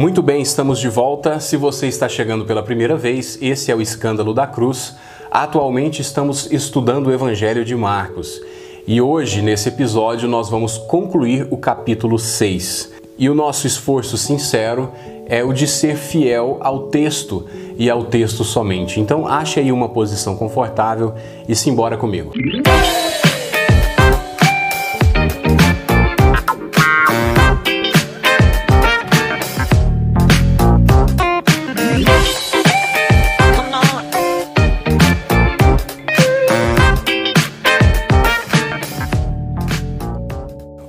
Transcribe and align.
Muito 0.00 0.22
bem, 0.22 0.40
estamos 0.40 0.78
de 0.78 0.88
volta. 0.88 1.38
Se 1.40 1.58
você 1.58 1.86
está 1.86 2.08
chegando 2.08 2.46
pela 2.46 2.62
primeira 2.62 2.96
vez, 2.96 3.36
esse 3.42 3.70
é 3.70 3.74
o 3.74 3.82
Escândalo 3.82 4.32
da 4.32 4.46
Cruz. 4.46 4.96
Atualmente 5.30 6.00
estamos 6.00 6.50
estudando 6.50 7.08
o 7.08 7.12
Evangelho 7.12 7.66
de 7.66 7.76
Marcos. 7.76 8.40
E 8.86 8.98
hoje, 8.98 9.42
nesse 9.42 9.68
episódio, 9.68 10.26
nós 10.26 10.48
vamos 10.48 10.78
concluir 10.78 11.46
o 11.50 11.58
capítulo 11.58 12.18
6. 12.18 12.94
E 13.18 13.28
o 13.28 13.34
nosso 13.34 13.66
esforço 13.66 14.16
sincero 14.16 14.90
é 15.26 15.44
o 15.44 15.52
de 15.52 15.66
ser 15.66 15.98
fiel 15.98 16.56
ao 16.62 16.84
texto 16.84 17.44
e 17.76 17.90
ao 17.90 18.04
texto 18.04 18.42
somente. 18.42 19.00
Então, 19.00 19.26
ache 19.26 19.60
aí 19.60 19.70
uma 19.70 19.90
posição 19.90 20.34
confortável 20.34 21.12
e 21.46 21.54
se 21.54 21.68
embora 21.68 21.98
comigo. 21.98 22.32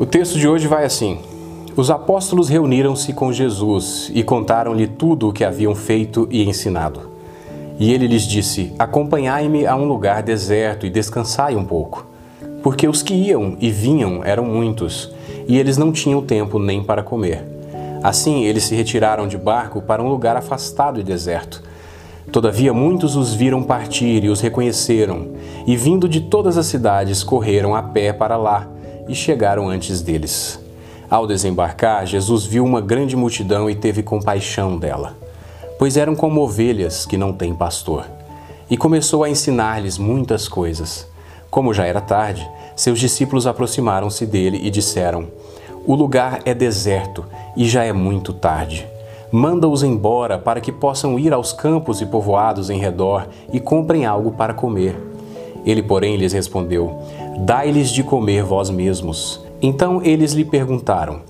O 0.01 0.05
texto 0.07 0.39
de 0.39 0.47
hoje 0.47 0.67
vai 0.67 0.83
assim: 0.83 1.19
Os 1.75 1.91
apóstolos 1.91 2.49
reuniram-se 2.49 3.13
com 3.13 3.31
Jesus 3.31 4.09
e 4.15 4.23
contaram-lhe 4.23 4.87
tudo 4.87 5.29
o 5.29 5.31
que 5.31 5.43
haviam 5.43 5.75
feito 5.75 6.27
e 6.31 6.43
ensinado. 6.43 7.01
E 7.79 7.93
ele 7.93 8.07
lhes 8.07 8.23
disse: 8.23 8.73
Acompanhai-me 8.79 9.67
a 9.67 9.75
um 9.75 9.85
lugar 9.85 10.23
deserto 10.23 10.87
e 10.87 10.89
descansai 10.89 11.55
um 11.55 11.63
pouco. 11.63 12.07
Porque 12.63 12.87
os 12.87 13.03
que 13.03 13.13
iam 13.13 13.55
e 13.59 13.69
vinham 13.69 14.23
eram 14.25 14.43
muitos, 14.43 15.11
e 15.47 15.59
eles 15.59 15.77
não 15.77 15.91
tinham 15.91 16.23
tempo 16.23 16.57
nem 16.57 16.83
para 16.83 17.03
comer. 17.03 17.45
Assim, 18.01 18.43
eles 18.43 18.63
se 18.63 18.73
retiraram 18.73 19.27
de 19.27 19.37
barco 19.37 19.83
para 19.83 20.01
um 20.01 20.09
lugar 20.09 20.35
afastado 20.35 20.99
e 20.99 21.03
deserto. 21.03 21.61
Todavia, 22.31 22.73
muitos 22.73 23.15
os 23.15 23.35
viram 23.35 23.61
partir 23.61 24.23
e 24.23 24.29
os 24.29 24.41
reconheceram, 24.41 25.27
e 25.67 25.77
vindo 25.77 26.09
de 26.09 26.21
todas 26.21 26.57
as 26.57 26.65
cidades, 26.65 27.23
correram 27.23 27.75
a 27.75 27.83
pé 27.83 28.11
para 28.11 28.35
lá 28.35 28.67
e 29.07 29.15
chegaram 29.15 29.69
antes 29.69 30.01
deles. 30.01 30.59
Ao 31.09 31.27
desembarcar, 31.27 32.05
Jesus 32.05 32.45
viu 32.45 32.63
uma 32.63 32.79
grande 32.79 33.15
multidão 33.15 33.69
e 33.69 33.75
teve 33.75 34.01
compaixão 34.01 34.77
dela, 34.77 35.15
pois 35.77 35.97
eram 35.97 36.15
como 36.15 36.41
ovelhas 36.41 37.05
que 37.05 37.17
não 37.17 37.33
têm 37.33 37.53
pastor. 37.53 38.05
E 38.69 38.77
começou 38.77 39.23
a 39.23 39.29
ensinar-lhes 39.29 39.97
muitas 39.97 40.47
coisas. 40.47 41.05
Como 41.49 41.73
já 41.73 41.85
era 41.85 41.99
tarde, 41.99 42.49
seus 42.75 42.97
discípulos 42.97 43.45
aproximaram-se 43.45 44.25
dele 44.25 44.61
e 44.63 44.69
disseram: 44.69 45.27
O 45.85 45.95
lugar 45.95 46.39
é 46.45 46.53
deserto 46.53 47.25
e 47.57 47.67
já 47.67 47.83
é 47.83 47.91
muito 47.91 48.31
tarde. 48.31 48.87
Manda-os 49.29 49.83
embora 49.83 50.37
para 50.37 50.61
que 50.61 50.71
possam 50.71 51.19
ir 51.19 51.33
aos 51.33 51.51
campos 51.51 52.01
e 52.01 52.05
povoados 52.05 52.69
em 52.69 52.79
redor 52.79 53.27
e 53.51 53.59
comprem 53.59 54.05
algo 54.05 54.31
para 54.31 54.53
comer. 54.53 54.95
Ele, 55.65 55.83
porém, 55.83 56.15
lhes 56.15 56.33
respondeu: 56.33 57.01
Dai-lhes 57.39 57.89
de 57.89 58.03
comer 58.03 58.43
vós 58.43 58.69
mesmos. 58.69 59.41
Então 59.61 60.01
eles 60.03 60.33
lhe 60.33 60.45
perguntaram: 60.45 61.21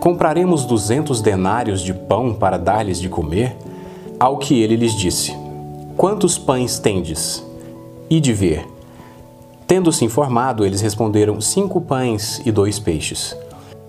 Compraremos 0.00 0.64
duzentos 0.64 1.20
denários 1.20 1.80
de 1.80 1.94
pão 1.94 2.34
para 2.34 2.58
dar-lhes 2.58 3.00
de 3.00 3.08
comer? 3.08 3.56
Ao 4.18 4.38
que 4.38 4.60
ele 4.60 4.76
lhes 4.76 4.94
disse: 4.94 5.34
Quantos 5.96 6.36
pães 6.36 6.78
tendes? 6.78 7.44
E 8.10 8.20
de 8.20 8.32
ver. 8.32 8.66
Tendo-se 9.66 10.04
informado, 10.04 10.64
eles 10.64 10.80
responderam: 10.80 11.40
Cinco 11.40 11.80
pães 11.80 12.42
e 12.44 12.52
dois 12.52 12.78
peixes. 12.78 13.36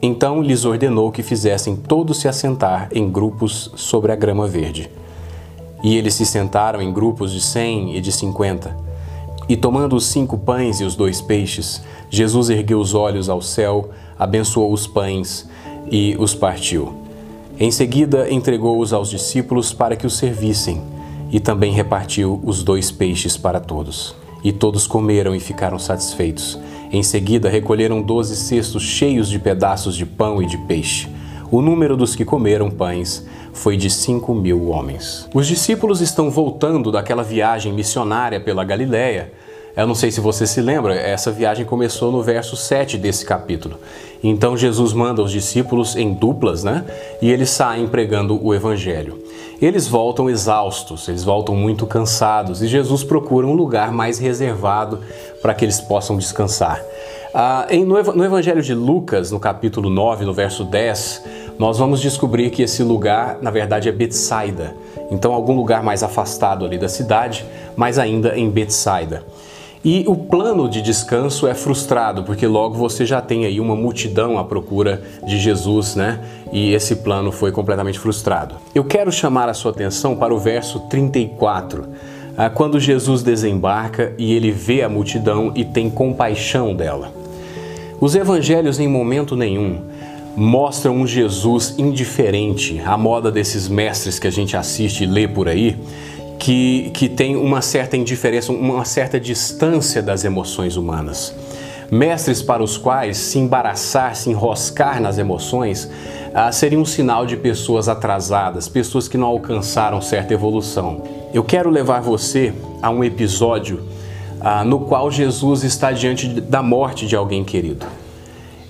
Então 0.01 0.41
lhes 0.41 0.65
ordenou 0.65 1.11
que 1.11 1.23
fizessem 1.23 1.75
todos 1.75 2.19
se 2.19 2.27
assentar 2.27 2.89
em 2.91 3.09
grupos 3.09 3.71
sobre 3.75 4.11
a 4.11 4.15
grama 4.15 4.47
verde. 4.47 4.89
E 5.83 5.97
eles 5.97 6.13
se 6.13 6.25
sentaram 6.25 6.81
em 6.81 6.93
grupos 6.93 7.31
de 7.31 7.41
cem 7.41 7.95
e 7.95 8.01
de 8.01 8.11
cinquenta. 8.11 8.84
E 9.47 9.55
tomando 9.55 9.95
os 9.95 10.05
cinco 10.05 10.37
pães 10.37 10.79
e 10.79 10.83
os 10.83 10.95
dois 10.95 11.21
peixes, 11.21 11.81
Jesus 12.09 12.49
ergueu 12.49 12.79
os 12.79 12.93
olhos 12.93 13.29
ao 13.29 13.41
céu, 13.41 13.91
abençoou 14.17 14.73
os 14.73 14.87
pães 14.87 15.47
e 15.91 16.15
os 16.17 16.33
partiu. 16.33 16.93
Em 17.59 17.71
seguida, 17.71 18.29
entregou-os 18.29 18.91
aos 18.91 19.09
discípulos 19.09 19.71
para 19.71 19.95
que 19.95 20.07
os 20.07 20.17
servissem, 20.17 20.81
e 21.31 21.39
também 21.39 21.71
repartiu 21.71 22.39
os 22.43 22.63
dois 22.63 22.91
peixes 22.91 23.37
para 23.37 23.59
todos. 23.59 24.15
E 24.43 24.51
todos 24.51 24.87
comeram 24.87 25.35
e 25.35 25.39
ficaram 25.39 25.79
satisfeitos. 25.79 26.59
Em 26.91 27.01
seguida, 27.01 27.49
recolheram 27.49 28.01
doze 28.01 28.35
cestos 28.35 28.83
cheios 28.83 29.29
de 29.29 29.39
pedaços 29.39 29.95
de 29.95 30.05
pão 30.05 30.41
e 30.41 30.45
de 30.45 30.57
peixe. 30.59 31.07
O 31.51 31.61
número 31.61 31.95
dos 31.95 32.15
que 32.15 32.25
comeram 32.25 32.69
pães 32.69 33.25
foi 33.55 33.77
de 33.77 33.89
cinco 33.89 34.35
mil 34.35 34.67
homens. 34.67 35.27
Os 35.33 35.47
discípulos 35.47 36.01
estão 36.01 36.29
voltando 36.29 36.91
daquela 36.91 37.23
viagem 37.23 37.73
missionária 37.73 38.39
pela 38.39 38.63
Galiléia. 38.63 39.31
Eu 39.75 39.87
não 39.87 39.95
sei 39.95 40.11
se 40.11 40.21
você 40.21 40.45
se 40.45 40.61
lembra, 40.61 40.93
essa 40.93 41.31
viagem 41.31 41.65
começou 41.65 42.11
no 42.11 42.21
verso 42.21 42.55
7 42.55 42.97
desse 42.97 43.25
capítulo. 43.25 43.77
Então 44.23 44.55
Jesus 44.55 44.93
manda 44.93 45.21
os 45.21 45.31
discípulos 45.31 45.95
em 45.95 46.13
duplas, 46.13 46.63
né? 46.63 46.85
E 47.21 47.31
eles 47.31 47.49
saem 47.49 47.87
pregando 47.87 48.39
o 48.41 48.53
evangelho. 48.53 49.21
Eles 49.61 49.87
voltam 49.87 50.29
exaustos, 50.29 51.07
eles 51.07 51.23
voltam 51.23 51.55
muito 51.55 51.85
cansados 51.87 52.61
e 52.61 52.67
Jesus 52.67 53.03
procura 53.03 53.47
um 53.47 53.53
lugar 53.53 53.91
mais 53.91 54.19
reservado 54.19 54.99
para 55.41 55.53
que 55.53 55.63
eles 55.63 55.79
possam 55.79 56.17
descansar. 56.17 56.81
Ah, 57.37 57.67
em, 57.69 57.83
no, 57.83 58.01
no 58.01 58.23
Evangelho 58.23 58.61
de 58.61 58.73
Lucas, 58.73 59.29
no 59.29 59.41
capítulo 59.41 59.89
9, 59.89 60.23
no 60.23 60.33
verso 60.33 60.63
10, 60.63 61.44
nós 61.57 61.77
vamos 61.77 62.01
descobrir 62.01 62.49
que 62.49 62.61
esse 62.61 62.83
lugar, 62.83 63.37
na 63.41 63.49
verdade, 63.49 63.87
é 63.87 63.91
Betsaida. 63.91 64.75
Então, 65.09 65.33
algum 65.33 65.55
lugar 65.55 65.83
mais 65.83 66.03
afastado 66.03 66.65
ali 66.65 66.77
da 66.77 66.89
cidade, 66.89 67.45
mas 67.75 67.97
ainda 67.97 68.37
em 68.37 68.49
Betsaida. 68.49 69.23
E 69.83 70.03
o 70.07 70.15
plano 70.15 70.67
de 70.67 70.81
descanso 70.81 71.47
é 71.47 71.53
frustrado, 71.53 72.23
porque 72.23 72.47
logo 72.47 72.75
você 72.75 73.05
já 73.05 73.21
tem 73.21 73.45
aí 73.45 73.59
uma 73.59 73.75
multidão 73.75 74.39
à 74.39 74.43
procura 74.43 75.03
de 75.27 75.37
Jesus, 75.37 75.95
né? 75.95 76.19
E 76.51 76.73
esse 76.73 76.95
plano 76.97 77.31
foi 77.31 77.51
completamente 77.51 77.99
frustrado. 77.99 78.55
Eu 78.73 78.83
quero 78.83 79.11
chamar 79.11 79.47
a 79.47 79.53
sua 79.53 79.69
atenção 79.69 80.15
para 80.15 80.33
o 80.33 80.39
verso 80.39 80.79
34 80.89 81.85
ah, 82.35 82.49
quando 82.49 82.79
Jesus 82.79 83.21
desembarca 83.21 84.11
e 84.17 84.33
ele 84.33 84.49
vê 84.49 84.81
a 84.81 84.89
multidão 84.89 85.51
e 85.55 85.63
tem 85.63 85.87
compaixão 85.87 86.75
dela. 86.75 87.13
Os 88.01 88.15
evangelhos, 88.15 88.79
em 88.79 88.87
momento 88.87 89.35
nenhum, 89.35 89.81
mostram 90.35 90.97
um 90.97 91.07
Jesus 91.07 91.75
indiferente 91.77 92.81
à 92.85 92.97
moda 92.97 93.31
desses 93.31 93.67
mestres 93.67 94.19
que 94.19 94.27
a 94.27 94.31
gente 94.31 94.57
assiste 94.57 95.03
e 95.03 95.07
lê 95.07 95.27
por 95.27 95.47
aí, 95.47 95.77
que, 96.37 96.91
que 96.93 97.07
tem 97.07 97.35
uma 97.35 97.61
certa 97.61 97.95
indiferença, 97.95 98.51
uma 98.51 98.85
certa 98.85 99.19
distância 99.19 100.01
das 100.01 100.25
emoções 100.25 100.75
humanas. 100.75 101.33
Mestres 101.89 102.41
para 102.41 102.63
os 102.63 102.77
quais 102.77 103.17
se 103.17 103.39
embaraçar, 103.39 104.15
se 104.15 104.29
enroscar 104.29 104.99
nas 104.99 105.17
emoções 105.17 105.89
ah, 106.33 106.51
seria 106.51 106.79
um 106.79 106.85
sinal 106.85 107.25
de 107.25 107.37
pessoas 107.37 107.87
atrasadas, 107.87 108.67
pessoas 108.67 109.07
que 109.07 109.17
não 109.17 109.27
alcançaram 109.27 110.01
certa 110.01 110.33
evolução. 110.33 111.03
Eu 111.33 111.43
quero 111.43 111.69
levar 111.69 112.01
você 112.01 112.53
a 112.81 112.89
um 112.89 113.03
episódio 113.03 113.83
ah, 114.41 114.65
no 114.65 114.81
qual 114.81 115.09
Jesus 115.09 115.63
está 115.63 115.91
diante 115.91 116.27
da 116.27 116.61
morte 116.61 117.07
de 117.07 117.15
alguém 117.15 117.43
querido. 117.43 117.85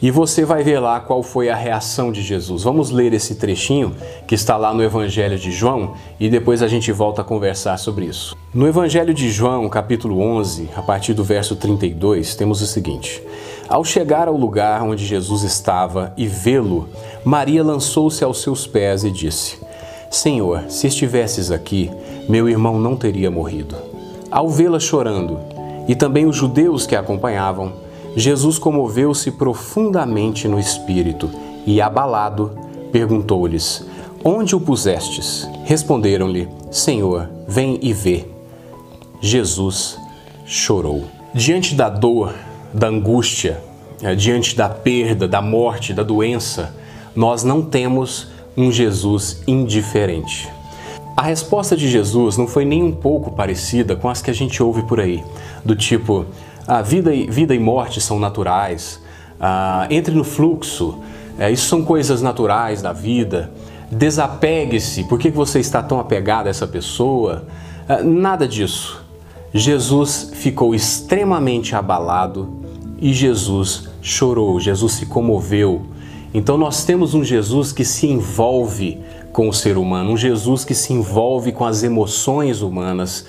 E 0.02 0.12
você 0.12 0.44
vai 0.44 0.64
ver 0.64 0.80
lá 0.80 1.00
qual 1.00 1.24
foi 1.24 1.50
a 1.50 1.56
reação 1.56 2.12
de 2.12 2.22
Jesus. 2.22 2.64
Vamos 2.64 2.92
ler 2.92 3.14
esse 3.14 3.36
trechinho 3.36 3.96
que 4.28 4.36
está 4.36 4.58
lá 4.58 4.74
no 4.74 4.84
Evangelho 4.84 5.40
de 5.40 5.52
João 5.52 5.94
e 6.20 6.30
depois 6.30 6.62
a 6.62 6.68
gente 6.68 6.92
volta 6.92 7.22
a 7.22 7.26
conversar 7.26 7.78
sobre 7.78 8.06
isso. 8.06 8.36
No 8.54 8.68
Evangelho 8.68 9.14
de 9.14 9.30
João, 9.30 9.68
capítulo 9.70 10.20
11, 10.20 10.70
a 10.76 10.82
partir 10.82 11.14
do 11.14 11.24
verso 11.24 11.56
32, 11.56 12.36
temos 12.36 12.62
o 12.62 12.68
seguinte: 12.68 13.24
Ao 13.70 13.84
chegar 13.84 14.28
ao 14.28 14.36
lugar 14.36 14.84
onde 14.84 15.06
Jesus 15.06 15.44
estava 15.44 16.14
e 16.18 16.28
vê-lo, 16.28 16.90
Maria 17.24 17.64
lançou-se 17.64 18.24
aos 18.24 18.42
seus 18.42 18.68
pés 18.68 19.04
e 19.04 19.12
disse: 19.12 19.58
Senhor, 20.12 20.66
se 20.70 20.88
estivesses 20.88 21.52
aqui, 21.52 21.90
meu 22.28 22.48
irmão 22.48 22.80
não 22.80 22.96
teria 22.96 23.32
morrido. 23.32 23.76
Ao 24.30 24.50
vê-la 24.50 24.80
chorando, 24.80 25.40
e 25.88 25.96
também 25.96 26.26
os 26.26 26.36
judeus 26.36 26.86
que 26.86 26.96
a 26.96 27.00
acompanhavam, 27.00 27.74
Jesus 28.16 28.58
comoveu-se 28.58 29.32
profundamente 29.32 30.48
no 30.48 30.58
espírito 30.58 31.30
e, 31.66 31.82
abalado, 31.82 32.58
perguntou-lhes: 32.92 33.86
Onde 34.24 34.56
o 34.56 34.60
pusestes? 34.60 35.48
Responderam-lhe: 35.66 36.48
Senhor, 36.72 37.30
vem 37.48 37.78
e 37.82 37.92
vê. 37.92 38.26
Jesus 39.20 39.98
chorou. 40.46 41.04
Diante 41.34 41.76
da 41.76 41.90
dor, 41.90 42.34
da 42.74 42.88
angústia, 42.88 43.62
eh, 44.02 44.16
diante 44.16 44.56
da 44.56 44.70
perda, 44.70 45.28
da 45.28 45.42
morte, 45.42 45.94
da 45.94 46.04
doença, 46.04 46.74
nós 47.14 47.44
não 47.44 47.62
temos 47.62 48.30
um 48.56 48.72
Jesus 48.72 49.42
indiferente. 49.46 50.50
A 51.18 51.24
resposta 51.24 51.76
de 51.76 51.90
Jesus 51.90 52.38
não 52.38 52.48
foi 52.48 52.66
nem 52.66 52.84
um 52.84 52.92
pouco 52.92 53.32
parecida 53.32 53.96
com 53.96 54.10
as 54.10 54.22
que 54.22 54.30
a 54.30 54.34
gente 54.34 54.62
ouve 54.62 54.84
por 54.84 55.00
aí, 55.00 55.24
do 55.64 55.76
tipo: 55.76 56.26
a 56.68 56.82
vida 56.82 57.14
e, 57.14 57.30
vida 57.30 57.54
e 57.54 57.60
morte 57.60 58.02
são 58.02 58.20
naturais, 58.20 59.00
ah, 59.40 59.88
entre 59.90 60.14
no 60.16 60.24
fluxo, 60.24 61.00
é, 61.38 61.52
isso 61.52 61.68
são 61.68 61.84
coisas 61.84 62.22
naturais 62.22 62.82
da 62.82 62.94
vida. 62.94 63.52
desapegue-se, 63.92 65.04
por 65.04 65.20
que 65.20 65.30
você 65.30 65.60
está 65.60 65.84
tão 65.84 66.00
apegado 66.00 66.48
a 66.48 66.50
essa 66.50 66.66
pessoa? 66.66 67.46
Ah, 67.88 68.02
nada 68.02 68.48
disso. 68.48 69.04
Jesus 69.54 70.32
ficou 70.34 70.74
extremamente 70.74 71.76
abalado 71.76 72.50
e 73.00 73.14
Jesus 73.14 73.88
chorou, 74.02 74.60
Jesus 74.60 74.94
se 74.94 75.06
comoveu. 75.06 75.86
Então 76.34 76.58
nós 76.58 76.84
temos 76.84 77.14
um 77.14 77.24
Jesus 77.24 77.72
que 77.72 77.86
se 77.86 78.08
envolve 78.08 79.00
com 79.32 79.48
o 79.48 79.54
ser 79.54 79.78
humano, 79.78 80.12
um 80.12 80.18
Jesus 80.18 80.66
que 80.66 80.74
se 80.74 80.92
envolve 80.92 81.52
com 81.52 81.64
as 81.64 81.84
emoções 81.84 82.62
humanas. 82.62 83.26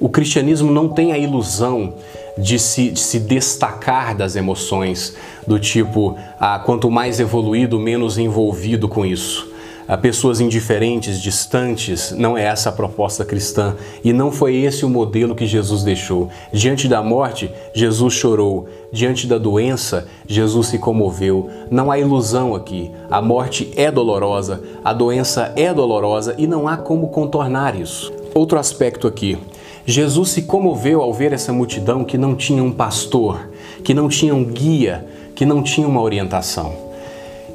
O 0.00 0.08
cristianismo 0.08 0.72
não 0.72 0.88
tem 0.88 1.12
a 1.12 1.18
ilusão 1.18 1.94
de 2.40 2.58
se, 2.58 2.90
de 2.90 3.00
se 3.00 3.20
destacar 3.20 4.16
das 4.16 4.36
emoções, 4.36 5.14
do 5.46 5.58
tipo, 5.58 6.16
ah, 6.38 6.58
quanto 6.58 6.90
mais 6.90 7.20
evoluído, 7.20 7.78
menos 7.78 8.18
envolvido 8.18 8.88
com 8.88 9.04
isso 9.04 9.50
a 9.90 9.96
pessoas 9.96 10.40
indiferentes, 10.40 11.20
distantes, 11.20 12.12
não 12.12 12.38
é 12.38 12.44
essa 12.44 12.68
a 12.68 12.72
proposta 12.72 13.24
cristã 13.24 13.74
e 14.04 14.12
não 14.12 14.30
foi 14.30 14.54
esse 14.54 14.84
o 14.84 14.88
modelo 14.88 15.34
que 15.34 15.48
Jesus 15.48 15.82
deixou. 15.82 16.28
Diante 16.52 16.86
da 16.86 17.02
morte, 17.02 17.50
Jesus 17.74 18.14
chorou, 18.14 18.68
diante 18.92 19.26
da 19.26 19.36
doença, 19.36 20.06
Jesus 20.28 20.68
se 20.68 20.78
comoveu. 20.78 21.50
Não 21.72 21.90
há 21.90 21.98
ilusão 21.98 22.54
aqui. 22.54 22.92
A 23.10 23.20
morte 23.20 23.72
é 23.74 23.90
dolorosa, 23.90 24.62
a 24.84 24.92
doença 24.92 25.52
é 25.56 25.74
dolorosa 25.74 26.36
e 26.38 26.46
não 26.46 26.68
há 26.68 26.76
como 26.76 27.08
contornar 27.08 27.74
isso. 27.74 28.12
Outro 28.32 28.60
aspecto 28.60 29.08
aqui. 29.08 29.36
Jesus 29.86 30.30
se 30.30 30.42
comoveu 30.42 31.02
ao 31.02 31.12
ver 31.12 31.32
essa 31.32 31.52
multidão 31.52 32.04
que 32.04 32.18
não 32.18 32.34
tinha 32.34 32.62
um 32.62 32.70
pastor, 32.72 33.50
que 33.82 33.94
não 33.94 34.08
tinha 34.08 34.34
um 34.34 34.44
guia, 34.44 35.06
que 35.34 35.44
não 35.46 35.62
tinha 35.62 35.88
uma 35.88 36.00
orientação. 36.00 36.72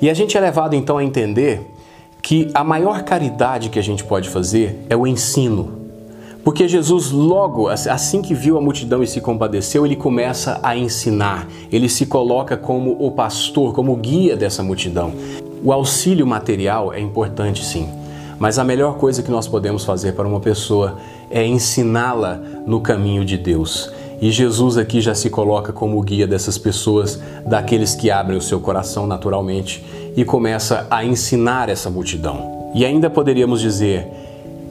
E 0.01 0.09
a 0.09 0.13
gente 0.13 0.37
é 0.37 0.41
levado 0.41 0.75
então 0.75 0.97
a 0.97 1.03
entender 1.03 1.61
que 2.21 2.49
a 2.53 2.63
maior 2.63 3.03
caridade 3.03 3.69
que 3.69 3.77
a 3.77 3.83
gente 3.83 4.03
pode 4.03 4.29
fazer 4.29 4.85
é 4.89 4.95
o 4.95 5.05
ensino. 5.05 5.85
Porque 6.43 6.67
Jesus, 6.67 7.09
logo 7.11 7.67
assim 7.67 8.21
que 8.21 8.33
viu 8.33 8.57
a 8.57 8.61
multidão 8.61 9.01
e 9.01 9.07
se 9.07 9.19
compadeceu, 9.19 9.85
ele 9.85 9.95
começa 9.95 10.59
a 10.61 10.77
ensinar. 10.77 11.47
Ele 11.71 11.89
se 11.89 12.05
coloca 12.05 12.55
como 12.55 12.95
o 12.99 13.11
pastor, 13.11 13.73
como 13.73 13.93
o 13.93 13.95
guia 13.95 14.35
dessa 14.35 14.61
multidão. 14.61 15.11
O 15.63 15.71
auxílio 15.71 16.27
material 16.27 16.93
é 16.93 16.99
importante, 16.99 17.65
sim. 17.65 17.89
Mas 18.39 18.59
a 18.59 18.63
melhor 18.63 18.97
coisa 18.97 19.23
que 19.23 19.31
nós 19.31 19.47
podemos 19.47 19.85
fazer 19.85 20.13
para 20.13 20.27
uma 20.27 20.39
pessoa 20.39 20.97
é 21.29 21.45
ensiná-la 21.45 22.39
no 22.65 22.81
caminho 22.81 23.23
de 23.23 23.37
Deus. 23.37 23.91
E 24.21 24.31
Jesus 24.31 24.77
aqui 24.77 25.01
já 25.01 25.13
se 25.13 25.29
coloca 25.29 25.73
como 25.73 26.01
guia 26.01 26.25
dessas 26.25 26.57
pessoas, 26.57 27.21
daqueles 27.45 27.95
que 27.95 28.09
abrem 28.09 28.37
o 28.37 28.41
seu 28.41 28.59
coração 28.59 29.05
naturalmente 29.05 29.83
e 30.15 30.23
começa 30.23 30.87
a 30.89 31.03
ensinar 31.03 31.69
essa 31.69 31.89
multidão. 31.89 32.71
E 32.73 32.85
ainda 32.85 33.09
poderíamos 33.09 33.61
dizer 33.61 34.07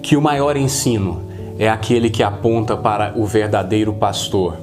que 0.02 0.16
o 0.16 0.20
maior 0.20 0.56
ensino 0.56 1.22
é 1.58 1.69
aquele 1.69 2.11
que 2.11 2.22
aponta 2.22 2.76
para 2.76 3.12
o 3.16 3.25
verdadeiro 3.25 3.93
pastor. 3.93 4.56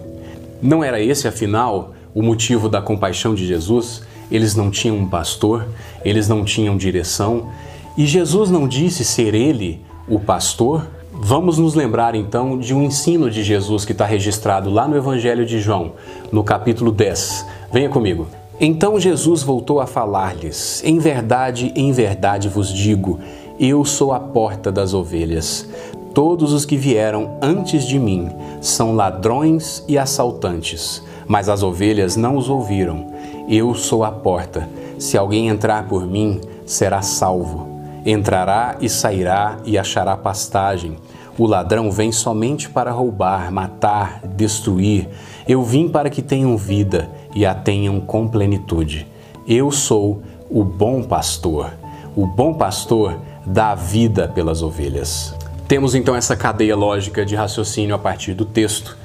Não 0.61 0.83
era 0.83 1.01
esse, 1.01 1.27
afinal, 1.27 1.93
o 2.13 2.21
motivo 2.21 2.69
da 2.69 2.81
compaixão 2.81 3.33
de 3.33 3.47
Jesus? 3.47 4.03
Eles 4.31 4.55
não 4.55 4.69
tinham 4.69 4.97
um 4.97 5.07
pastor, 5.07 5.65
eles 6.03 6.27
não 6.27 6.43
tinham 6.43 6.77
direção, 6.77 7.49
e 7.97 8.05
Jesus 8.05 8.49
não 8.49 8.67
disse 8.67 9.03
ser 9.03 9.33
ele 9.33 9.81
o 10.07 10.19
pastor? 10.19 10.87
Vamos 11.13 11.57
nos 11.57 11.75
lembrar 11.75 12.15
então 12.15 12.57
de 12.57 12.73
um 12.73 12.81
ensino 12.81 13.29
de 13.29 13.43
Jesus 13.43 13.83
que 13.83 13.91
está 13.91 14.05
registrado 14.05 14.69
lá 14.69 14.87
no 14.87 14.95
Evangelho 14.95 15.45
de 15.45 15.59
João, 15.59 15.91
no 16.31 16.43
capítulo 16.43 16.91
10. 16.91 17.45
Venha 17.71 17.89
comigo. 17.89 18.27
Então 18.59 18.99
Jesus 18.99 19.43
voltou 19.43 19.79
a 19.79 19.85
falar-lhes: 19.85 20.81
Em 20.83 20.99
verdade, 20.99 21.73
em 21.75 21.91
verdade 21.91 22.47
vos 22.47 22.73
digo, 22.73 23.19
eu 23.59 23.83
sou 23.83 24.13
a 24.13 24.19
porta 24.19 24.71
das 24.71 24.93
ovelhas. 24.93 25.67
Todos 26.13 26.53
os 26.53 26.65
que 26.65 26.77
vieram 26.77 27.37
antes 27.41 27.85
de 27.85 27.99
mim 27.99 28.29
são 28.61 28.95
ladrões 28.95 29.83
e 29.87 29.97
assaltantes, 29.97 31.03
mas 31.27 31.49
as 31.49 31.61
ovelhas 31.61 32.15
não 32.15 32.35
os 32.35 32.49
ouviram. 32.49 33.07
Eu 33.49 33.75
sou 33.75 34.03
a 34.03 34.11
porta. 34.11 34.67
Se 34.97 35.17
alguém 35.17 35.47
entrar 35.47 35.87
por 35.87 36.05
mim, 36.05 36.39
será 36.65 37.01
salvo. 37.01 37.70
Entrará 38.05 38.77
e 38.81 38.89
sairá 38.89 39.59
e 39.63 39.77
achará 39.77 40.17
pastagem. 40.17 40.97
O 41.37 41.45
ladrão 41.45 41.91
vem 41.91 42.11
somente 42.11 42.69
para 42.69 42.91
roubar, 42.91 43.51
matar, 43.51 44.21
destruir. 44.25 45.07
Eu 45.47 45.63
vim 45.63 45.87
para 45.87 46.09
que 46.09 46.21
tenham 46.21 46.57
vida 46.57 47.09
e 47.33 47.45
a 47.45 47.53
tenham 47.53 47.99
com 47.99 48.27
plenitude. 48.27 49.07
Eu 49.47 49.71
sou 49.71 50.21
o 50.49 50.63
bom 50.63 51.03
pastor. 51.03 51.71
O 52.15 52.25
bom 52.25 52.53
pastor 52.53 53.17
dá 53.45 53.73
vida 53.75 54.27
pelas 54.27 54.61
ovelhas. 54.61 55.33
Temos 55.67 55.95
então 55.95 56.15
essa 56.15 56.35
cadeia 56.35 56.75
lógica 56.75 57.25
de 57.25 57.35
raciocínio 57.35 57.95
a 57.95 57.99
partir 57.99 58.33
do 58.33 58.45
texto. 58.45 58.97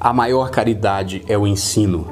A 0.00 0.12
maior 0.12 0.50
caridade 0.50 1.22
é 1.28 1.38
o 1.38 1.46
ensino, 1.46 2.06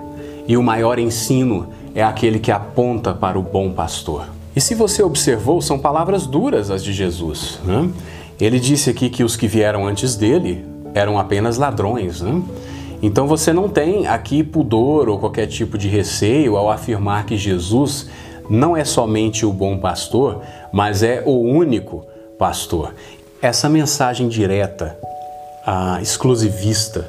e 0.47 0.57
o 0.57 0.63
maior 0.63 0.99
ensino 0.99 1.69
é 1.95 2.03
aquele 2.03 2.39
que 2.39 2.53
aponta 2.53 3.13
para 3.13 3.39
o 3.39 3.43
bom 3.43 3.73
pastor. 3.73 4.38
E 4.59 4.61
se 4.61 4.75
você 4.75 5.05
observou, 5.05 5.63
são 5.63 5.79
palavras 5.79 6.27
duras 6.27 6.69
as 6.69 6.83
de 6.83 6.93
Jesus. 6.93 7.61
Né? 7.65 7.89
Ele 8.41 8.59
disse 8.59 8.91
aqui 8.91 9.09
que 9.09 9.23
os 9.23 9.37
que 9.37 9.47
vieram 9.47 9.87
antes 9.87 10.17
dele 10.17 10.67
eram 10.97 11.17
apenas 11.17 11.59
ladrões. 11.59 12.21
Né? 12.21 12.43
Então 13.01 13.29
você 13.29 13.53
não 13.53 13.69
tem 13.69 14.09
aqui 14.09 14.43
pudor 14.43 15.09
ou 15.09 15.17
qualquer 15.17 15.47
tipo 15.47 15.79
de 15.79 15.87
receio 15.87 16.57
ao 16.57 16.69
afirmar 16.69 17.25
que 17.25 17.37
Jesus 17.37 18.09
não 18.51 18.77
é 18.77 18.85
somente 18.85 19.47
o 19.47 19.53
bom 19.53 19.79
pastor, 19.79 20.43
mas 20.73 21.05
é 21.05 21.23
o 21.25 21.39
único 21.39 22.05
pastor. 22.37 22.97
Essa 23.41 23.69
mensagem 23.69 24.27
direta, 24.27 24.99
exclusivista, 26.03 27.09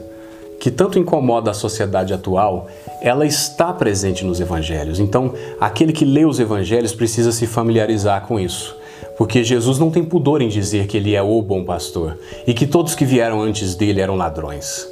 que 0.60 0.70
tanto 0.70 1.00
incomoda 1.00 1.50
a 1.50 1.56
sociedade 1.56 2.14
atual, 2.14 2.68
ela 3.02 3.26
está 3.26 3.72
presente 3.72 4.26
nos 4.26 4.40
evangelhos. 4.40 5.00
Então, 5.00 5.34
aquele 5.60 5.94
que 5.94 6.06
lê 6.06 6.26
os 6.26 6.40
evangelhos 6.40 6.94
precisa 6.94 7.32
se 7.32 7.48
familiarizar 7.48 8.26
com 8.28 8.40
isso. 8.40 8.76
Porque 9.18 9.44
Jesus 9.44 9.78
não 9.78 9.92
tem 9.92 10.04
pudor 10.04 10.42
em 10.42 10.48
dizer 10.48 10.88
que 10.88 10.98
ele 10.98 11.14
é 11.14 11.22
o 11.22 11.42
bom 11.42 11.64
pastor 11.64 12.18
e 12.48 12.54
que 12.54 12.66
todos 12.66 12.96
que 12.96 13.06
vieram 13.06 13.42
antes 13.42 13.76
dele 13.76 14.02
eram 14.02 14.16
ladrões. 14.16 14.88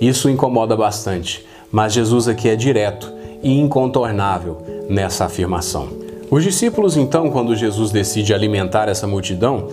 Isso 0.00 0.28
incomoda 0.28 0.76
bastante, 0.76 1.44
mas 1.70 1.92
Jesus 1.92 2.28
aqui 2.28 2.48
é 2.48 2.56
direto 2.56 3.12
e 3.42 3.58
incontornável 3.58 4.58
nessa 4.88 5.24
afirmação. 5.24 5.88
Os 6.30 6.42
discípulos, 6.42 6.96
então, 6.96 7.30
quando 7.30 7.54
Jesus 7.54 7.90
decide 7.90 8.32
alimentar 8.32 8.88
essa 8.88 9.06
multidão, 9.06 9.68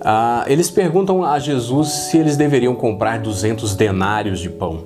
ah, 0.00 0.44
eles 0.46 0.70
perguntam 0.70 1.24
a 1.24 1.38
Jesus 1.38 1.88
se 1.88 2.18
eles 2.18 2.36
deveriam 2.36 2.74
comprar 2.74 3.18
200 3.18 3.74
denários 3.74 4.40
de 4.40 4.50
pão. 4.50 4.84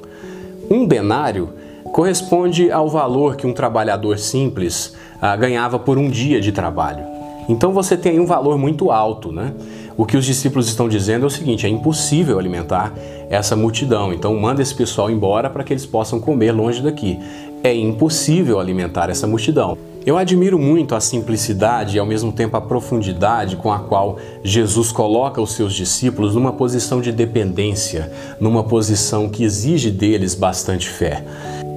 Um 0.70 0.86
denário 0.86 1.50
corresponde 1.92 2.70
ao 2.70 2.88
valor 2.88 3.36
que 3.36 3.46
um 3.46 3.52
trabalhador 3.52 4.18
simples 4.18 4.94
ah, 5.20 5.34
ganhava 5.36 5.78
por 5.78 5.98
um 5.98 6.08
dia 6.08 6.40
de 6.40 6.52
trabalho. 6.52 7.04
Então 7.48 7.72
você 7.72 7.96
tem 7.96 8.20
um 8.20 8.26
valor 8.26 8.56
muito 8.56 8.90
alto, 8.90 9.32
né? 9.32 9.52
O 9.96 10.06
que 10.06 10.16
os 10.16 10.24
discípulos 10.24 10.68
estão 10.68 10.88
dizendo 10.88 11.24
é 11.24 11.26
o 11.26 11.30
seguinte: 11.30 11.66
é 11.66 11.68
impossível 11.68 12.38
alimentar 12.38 12.92
essa 13.28 13.56
multidão. 13.56 14.12
Então 14.12 14.38
manda 14.38 14.62
esse 14.62 14.74
pessoal 14.74 15.10
embora 15.10 15.50
para 15.50 15.64
que 15.64 15.72
eles 15.72 15.84
possam 15.84 16.20
comer 16.20 16.52
longe 16.52 16.82
daqui. 16.82 17.18
É 17.62 17.74
impossível 17.74 18.58
alimentar 18.58 19.10
essa 19.10 19.26
multidão. 19.26 19.76
Eu 20.06 20.16
admiro 20.16 20.58
muito 20.58 20.94
a 20.94 21.00
simplicidade 21.00 21.96
e 21.96 22.00
ao 22.00 22.06
mesmo 22.06 22.32
tempo 22.32 22.56
a 22.56 22.60
profundidade 22.60 23.56
com 23.56 23.70
a 23.70 23.80
qual 23.80 24.16
Jesus 24.42 24.90
coloca 24.90 25.42
os 25.42 25.52
seus 25.52 25.74
discípulos 25.74 26.34
numa 26.34 26.52
posição 26.52 27.02
de 27.02 27.12
dependência, 27.12 28.10
numa 28.40 28.64
posição 28.64 29.28
que 29.28 29.44
exige 29.44 29.90
deles 29.90 30.34
bastante 30.34 30.88
fé. 30.88 31.22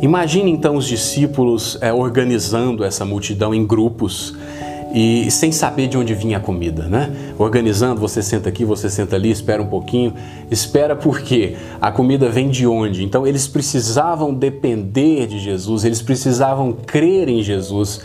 Imagine 0.03 0.51
então 0.51 0.75
os 0.75 0.85
discípulos 0.85 1.77
é, 1.79 1.93
organizando 1.93 2.83
essa 2.83 3.05
multidão 3.05 3.55
em 3.55 3.65
grupos 3.65 4.35
e 4.93 5.31
sem 5.31 5.49
saber 5.49 5.87
de 5.87 5.97
onde 5.97 6.13
vinha 6.13 6.39
a 6.39 6.41
comida, 6.41 6.89
né? 6.89 7.09
Organizando, 7.39 8.01
você 8.01 8.21
senta 8.21 8.49
aqui, 8.49 8.65
você 8.65 8.89
senta 8.89 9.15
ali, 9.15 9.31
espera 9.31 9.63
um 9.63 9.67
pouquinho, 9.67 10.13
espera 10.51 10.93
porque 10.93 11.55
a 11.79 11.89
comida 11.89 12.27
vem 12.27 12.49
de 12.49 12.67
onde? 12.67 13.01
Então 13.01 13.25
eles 13.25 13.47
precisavam 13.47 14.33
depender 14.33 15.25
de 15.25 15.39
Jesus, 15.39 15.85
eles 15.85 16.01
precisavam 16.01 16.73
crer 16.73 17.29
em 17.29 17.41
Jesus 17.41 18.01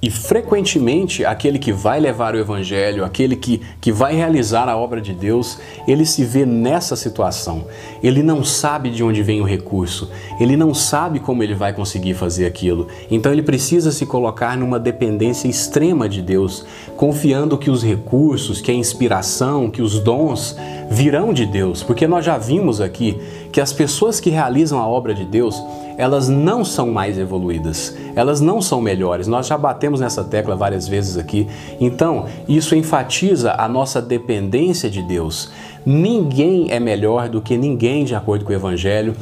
e 0.00 0.10
frequentemente, 0.10 1.24
aquele 1.24 1.58
que 1.58 1.72
vai 1.72 1.98
levar 1.98 2.34
o 2.34 2.38
Evangelho, 2.38 3.04
aquele 3.04 3.34
que, 3.34 3.60
que 3.80 3.90
vai 3.90 4.14
realizar 4.14 4.68
a 4.68 4.76
obra 4.76 5.00
de 5.00 5.12
Deus, 5.12 5.58
ele 5.88 6.06
se 6.06 6.24
vê 6.24 6.46
nessa 6.46 6.94
situação. 6.94 7.66
Ele 8.00 8.22
não 8.22 8.44
sabe 8.44 8.90
de 8.90 9.02
onde 9.02 9.24
vem 9.24 9.40
o 9.40 9.44
recurso, 9.44 10.08
ele 10.38 10.56
não 10.56 10.72
sabe 10.72 11.18
como 11.18 11.42
ele 11.42 11.54
vai 11.54 11.72
conseguir 11.72 12.14
fazer 12.14 12.46
aquilo. 12.46 12.86
Então, 13.10 13.32
ele 13.32 13.42
precisa 13.42 13.90
se 13.90 14.06
colocar 14.06 14.56
numa 14.56 14.78
dependência 14.78 15.48
extrema 15.48 16.08
de 16.08 16.22
Deus, 16.22 16.64
confiando 16.98 17.56
que 17.56 17.70
os 17.70 17.84
recursos, 17.84 18.60
que 18.60 18.72
a 18.72 18.74
inspiração, 18.74 19.70
que 19.70 19.80
os 19.80 20.00
dons 20.00 20.56
virão 20.90 21.32
de 21.32 21.46
Deus, 21.46 21.80
porque 21.80 22.08
nós 22.08 22.24
já 22.24 22.36
vimos 22.36 22.80
aqui 22.80 23.16
que 23.52 23.60
as 23.60 23.72
pessoas 23.72 24.18
que 24.18 24.30
realizam 24.30 24.80
a 24.80 24.88
obra 24.88 25.14
de 25.14 25.24
Deus, 25.24 25.62
elas 25.96 26.28
não 26.28 26.64
são 26.64 26.90
mais 26.90 27.16
evoluídas, 27.16 27.96
elas 28.16 28.40
não 28.40 28.60
são 28.60 28.80
melhores. 28.80 29.28
Nós 29.28 29.46
já 29.46 29.56
batemos 29.56 30.00
nessa 30.00 30.24
tecla 30.24 30.56
várias 30.56 30.88
vezes 30.88 31.16
aqui. 31.16 31.46
Então, 31.80 32.26
isso 32.48 32.74
enfatiza 32.74 33.54
a 33.56 33.68
nossa 33.68 34.02
dependência 34.02 34.90
de 34.90 35.00
Deus. 35.00 35.52
Ninguém 35.86 36.66
é 36.72 36.80
melhor 36.80 37.28
do 37.28 37.40
que 37.40 37.56
ninguém, 37.56 38.04
de 38.04 38.16
acordo 38.16 38.44
com 38.44 38.50
o 38.50 38.56
Evangelho. 38.56 39.14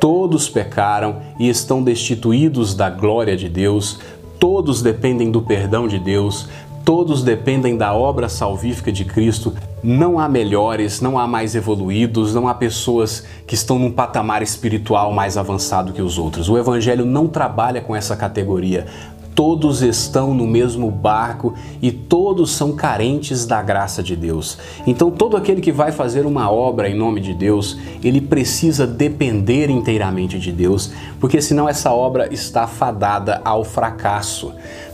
Todos 0.00 0.48
pecaram 0.48 1.16
e 1.38 1.50
estão 1.50 1.82
destituídos 1.82 2.74
da 2.74 2.88
glória 2.88 3.36
de 3.36 3.50
Deus. 3.50 3.98
Todos 4.38 4.80
dependem 4.80 5.30
do 5.30 5.42
perdão 5.42 5.86
de 5.86 5.98
Deus, 5.98 6.48
todos 6.84 7.22
dependem 7.22 7.76
da 7.76 7.94
obra 7.94 8.28
salvífica 8.28 8.90
de 8.90 9.04
Cristo. 9.04 9.54
Não 9.82 10.18
há 10.18 10.28
melhores, 10.28 11.00
não 11.00 11.18
há 11.18 11.26
mais 11.26 11.54
evoluídos, 11.54 12.34
não 12.34 12.48
há 12.48 12.54
pessoas 12.54 13.24
que 13.46 13.54
estão 13.54 13.78
num 13.78 13.90
patamar 13.90 14.42
espiritual 14.42 15.12
mais 15.12 15.36
avançado 15.36 15.92
que 15.92 16.02
os 16.02 16.18
outros. 16.18 16.48
O 16.48 16.58
Evangelho 16.58 17.04
não 17.04 17.26
trabalha 17.26 17.80
com 17.80 17.94
essa 17.94 18.16
categoria. 18.16 18.86
Todos 19.34 19.80
estão 19.80 20.34
no 20.34 20.46
mesmo 20.46 20.90
barco 20.90 21.54
e 21.80 21.90
todos 21.90 22.50
são 22.50 22.72
carentes 22.72 23.46
da 23.46 23.62
graça 23.62 24.02
de 24.02 24.14
Deus. 24.14 24.58
Então, 24.86 25.10
todo 25.10 25.36
aquele 25.36 25.60
que 25.60 25.72
vai 25.72 25.92
fazer 25.92 26.26
uma 26.26 26.50
obra 26.50 26.90
em 26.90 26.94
nome 26.94 27.20
de 27.20 27.32
Deus, 27.32 27.78
ele 28.02 28.20
precisa 28.20 28.86
depender 28.86 29.70
inteiramente 29.70 30.38
de 30.38 30.52
Deus, 30.52 30.92
porque 31.18 31.40
senão 31.40 31.68
essa 31.68 31.92
obra 31.92 32.28
está 32.34 32.66
fadada 32.66 33.40
ao 33.44 33.64
fracasso. 33.64 34.52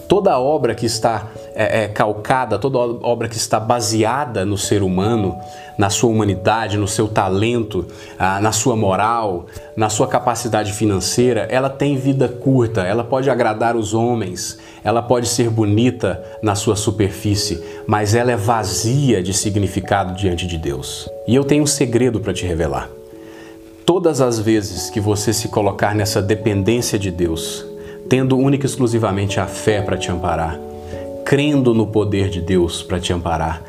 Toda 0.08 0.38
obra 0.38 0.74
que 0.74 0.86
está 0.86 1.26
é, 1.54 1.84
é, 1.84 1.88
calcada, 1.88 2.58
toda 2.58 2.78
obra 2.78 3.28
que 3.28 3.36
está 3.36 3.58
baseada 3.58 4.44
no 4.44 4.56
ser 4.56 4.82
humano, 4.82 5.36
na 5.76 5.90
sua 5.90 6.10
humanidade, 6.10 6.76
no 6.76 6.86
seu 6.86 7.08
talento, 7.08 7.86
ah, 8.18 8.40
na 8.40 8.52
sua 8.52 8.76
moral, 8.76 9.46
na 9.76 9.88
sua 9.88 10.06
capacidade 10.06 10.72
financeira, 10.72 11.48
ela 11.50 11.68
tem 11.68 11.96
vida 11.96 12.28
curta, 12.28 12.82
ela 12.82 13.02
pode 13.02 13.28
agradar 13.28 13.74
os 13.74 13.94
homens, 13.94 14.58
ela 14.84 15.02
pode 15.02 15.26
ser 15.28 15.50
bonita 15.50 16.22
na 16.40 16.54
sua 16.54 16.76
superfície, 16.76 17.62
mas 17.86 18.14
ela 18.14 18.30
é 18.30 18.36
vazia 18.36 19.22
de 19.22 19.34
significado 19.34 20.14
diante 20.14 20.46
de 20.46 20.56
Deus. 20.56 21.10
E 21.26 21.34
eu 21.34 21.44
tenho 21.44 21.64
um 21.64 21.66
segredo 21.66 22.20
para 22.20 22.32
te 22.32 22.46
revelar. 22.46 22.88
Todas 23.84 24.20
as 24.20 24.38
vezes 24.38 24.88
que 24.88 25.00
você 25.00 25.32
se 25.32 25.48
colocar 25.48 25.94
nessa 25.94 26.22
dependência 26.22 26.98
de 26.98 27.10
Deus, 27.10 27.64
tendo 28.08 28.36
única 28.36 28.66
e 28.66 28.68
exclusivamente 28.68 29.40
a 29.40 29.46
fé 29.46 29.82
para 29.82 29.96
te 29.96 30.10
amparar, 30.10 30.58
crendo 31.24 31.74
no 31.74 31.86
poder 31.86 32.28
de 32.28 32.40
Deus 32.40 32.82
para 32.82 33.00
te 33.00 33.12
amparar, 33.12 33.62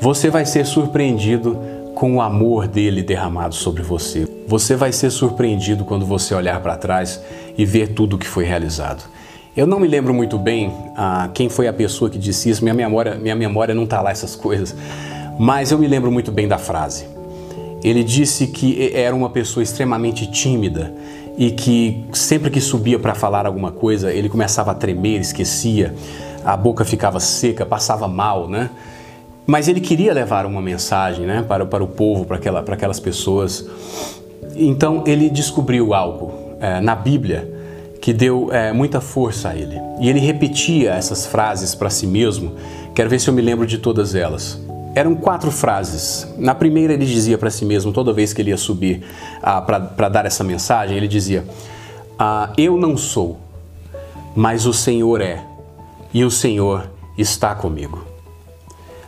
você 0.00 0.30
vai 0.30 0.44
ser 0.44 0.64
surpreendido 0.64 1.58
com 1.94 2.16
o 2.16 2.20
amor 2.20 2.66
dele 2.66 3.02
derramado 3.02 3.54
sobre 3.54 3.82
você. 3.82 4.28
Você 4.46 4.76
vai 4.76 4.92
ser 4.92 5.10
surpreendido 5.10 5.84
quando 5.84 6.04
você 6.04 6.34
olhar 6.34 6.60
para 6.60 6.76
trás 6.76 7.20
e 7.56 7.64
ver 7.64 7.88
tudo 7.88 8.16
o 8.16 8.18
que 8.18 8.26
foi 8.26 8.44
realizado. 8.44 9.04
Eu 9.56 9.66
não 9.66 9.78
me 9.78 9.86
lembro 9.86 10.12
muito 10.12 10.36
bem 10.36 10.72
ah, 10.96 11.30
quem 11.32 11.48
foi 11.48 11.68
a 11.68 11.72
pessoa 11.72 12.10
que 12.10 12.18
disse 12.18 12.50
isso, 12.50 12.62
minha 12.62 12.74
memória, 12.74 13.14
minha 13.14 13.36
memória 13.36 13.74
não 13.74 13.84
está 13.84 14.00
lá 14.00 14.10
essas 14.10 14.34
coisas, 14.36 14.74
mas 15.38 15.70
eu 15.70 15.78
me 15.78 15.86
lembro 15.86 16.10
muito 16.10 16.32
bem 16.32 16.48
da 16.48 16.58
frase. 16.58 17.06
Ele 17.82 18.02
disse 18.02 18.48
que 18.48 18.92
era 18.94 19.14
uma 19.14 19.30
pessoa 19.30 19.62
extremamente 19.62 20.26
tímida 20.26 20.92
e 21.36 21.50
que 21.50 22.04
sempre 22.12 22.50
que 22.50 22.60
subia 22.60 22.98
para 22.98 23.14
falar 23.14 23.46
alguma 23.46 23.72
coisa, 23.72 24.12
ele 24.12 24.28
começava 24.28 24.70
a 24.70 24.74
tremer, 24.74 25.20
esquecia, 25.20 25.94
a 26.44 26.56
boca 26.56 26.84
ficava 26.84 27.18
seca, 27.18 27.66
passava 27.66 28.06
mal, 28.06 28.48
né? 28.48 28.70
Mas 29.46 29.68
ele 29.68 29.80
queria 29.80 30.12
levar 30.12 30.46
uma 30.46 30.62
mensagem 30.62 31.26
né, 31.26 31.44
para, 31.46 31.66
para 31.66 31.84
o 31.84 31.86
povo, 31.86 32.24
para, 32.24 32.36
aquela, 32.36 32.62
para 32.62 32.74
aquelas 32.74 32.98
pessoas. 32.98 33.66
Então 34.56 35.04
ele 35.06 35.28
descobriu 35.28 35.92
algo 35.92 36.32
é, 36.60 36.80
na 36.80 36.94
Bíblia 36.94 37.52
que 38.00 38.12
deu 38.12 38.50
é, 38.52 38.72
muita 38.72 39.00
força 39.00 39.50
a 39.50 39.56
ele. 39.56 39.78
E 40.00 40.08
ele 40.08 40.20
repetia 40.20 40.92
essas 40.92 41.26
frases 41.26 41.74
para 41.74 41.90
si 41.90 42.06
mesmo. 42.06 42.52
Quero 42.94 43.10
ver 43.10 43.18
se 43.18 43.28
eu 43.28 43.34
me 43.34 43.42
lembro 43.42 43.66
de 43.66 43.78
todas 43.78 44.14
elas. 44.14 44.58
Eram 44.94 45.16
quatro 45.16 45.50
frases. 45.50 46.26
Na 46.38 46.54
primeira, 46.54 46.92
ele 46.92 47.04
dizia 47.04 47.36
para 47.36 47.50
si 47.50 47.64
mesmo, 47.64 47.92
toda 47.92 48.12
vez 48.12 48.32
que 48.32 48.40
ele 48.40 48.50
ia 48.50 48.56
subir 48.56 49.04
ah, 49.42 49.60
para 49.60 50.08
dar 50.08 50.24
essa 50.24 50.44
mensagem, 50.44 50.96
ele 50.96 51.08
dizia: 51.08 51.44
ah, 52.18 52.52
Eu 52.56 52.76
não 52.76 52.96
sou, 52.96 53.38
mas 54.36 54.66
o 54.66 54.72
Senhor 54.72 55.20
é, 55.20 55.44
e 56.12 56.24
o 56.24 56.30
Senhor 56.30 56.88
está 57.18 57.54
comigo. 57.56 58.04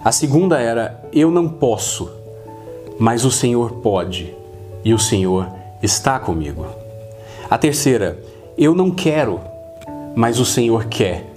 A 0.04 0.10
segunda 0.10 0.58
era: 0.60 1.00
Eu 1.12 1.30
não 1.30 1.48
posso, 1.48 2.10
mas 2.98 3.24
o 3.24 3.30
Senhor 3.30 3.74
pode, 3.74 4.34
e 4.84 4.92
o 4.92 4.98
Senhor 4.98 5.48
está 5.80 6.18
comigo. 6.18 6.66
A 7.48 7.56
terceira: 7.56 8.18
Eu 8.58 8.74
não 8.74 8.90
quero, 8.90 9.40
mas 10.16 10.40
o 10.40 10.44
Senhor 10.44 10.86
quer, 10.86 11.32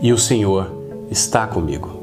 e 0.00 0.12
o 0.12 0.18
Senhor 0.18 0.70
está 1.10 1.48
comigo. 1.48 2.01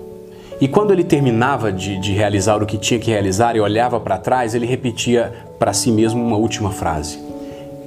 E 0.62 0.68
quando 0.68 0.92
ele 0.92 1.06
terminava 1.06 1.72
de, 1.72 1.98
de 1.98 2.12
realizar 2.12 2.62
o 2.62 2.66
que 2.66 2.78
tinha 2.78 3.00
que 3.00 3.10
realizar 3.10 3.56
e 3.56 3.62
olhava 3.62 4.00
para 4.00 4.18
trás, 4.18 4.54
ele 4.54 4.66
repetia 4.66 5.34
para 5.58 5.72
si 5.72 5.90
mesmo 5.90 6.22
uma 6.22 6.36
última 6.36 6.72
frase: 6.72 7.20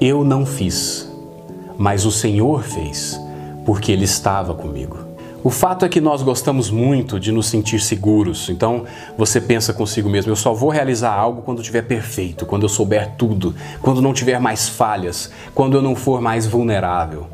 Eu 0.00 0.24
não 0.24 0.46
fiz, 0.46 1.10
mas 1.76 2.06
o 2.06 2.10
Senhor 2.10 2.62
fez, 2.62 3.20
porque 3.66 3.92
Ele 3.92 4.04
estava 4.04 4.54
comigo. 4.54 4.98
O 5.44 5.50
fato 5.50 5.84
é 5.84 5.88
que 5.88 6.00
nós 6.00 6.22
gostamos 6.22 6.70
muito 6.70 7.18
de 7.18 7.32
nos 7.32 7.48
sentir 7.48 7.80
seguros, 7.80 8.48
então 8.48 8.84
você 9.18 9.40
pensa 9.40 9.74
consigo 9.74 10.08
mesmo: 10.08 10.30
eu 10.30 10.36
só 10.36 10.54
vou 10.54 10.70
realizar 10.70 11.12
algo 11.12 11.42
quando 11.42 11.58
estiver 11.58 11.82
perfeito, 11.82 12.46
quando 12.46 12.62
eu 12.62 12.68
souber 12.68 13.16
tudo, 13.18 13.54
quando 13.82 14.00
não 14.00 14.14
tiver 14.14 14.38
mais 14.38 14.68
falhas, 14.68 15.30
quando 15.54 15.76
eu 15.76 15.82
não 15.82 15.94
for 15.96 16.20
mais 16.20 16.46
vulnerável. 16.46 17.26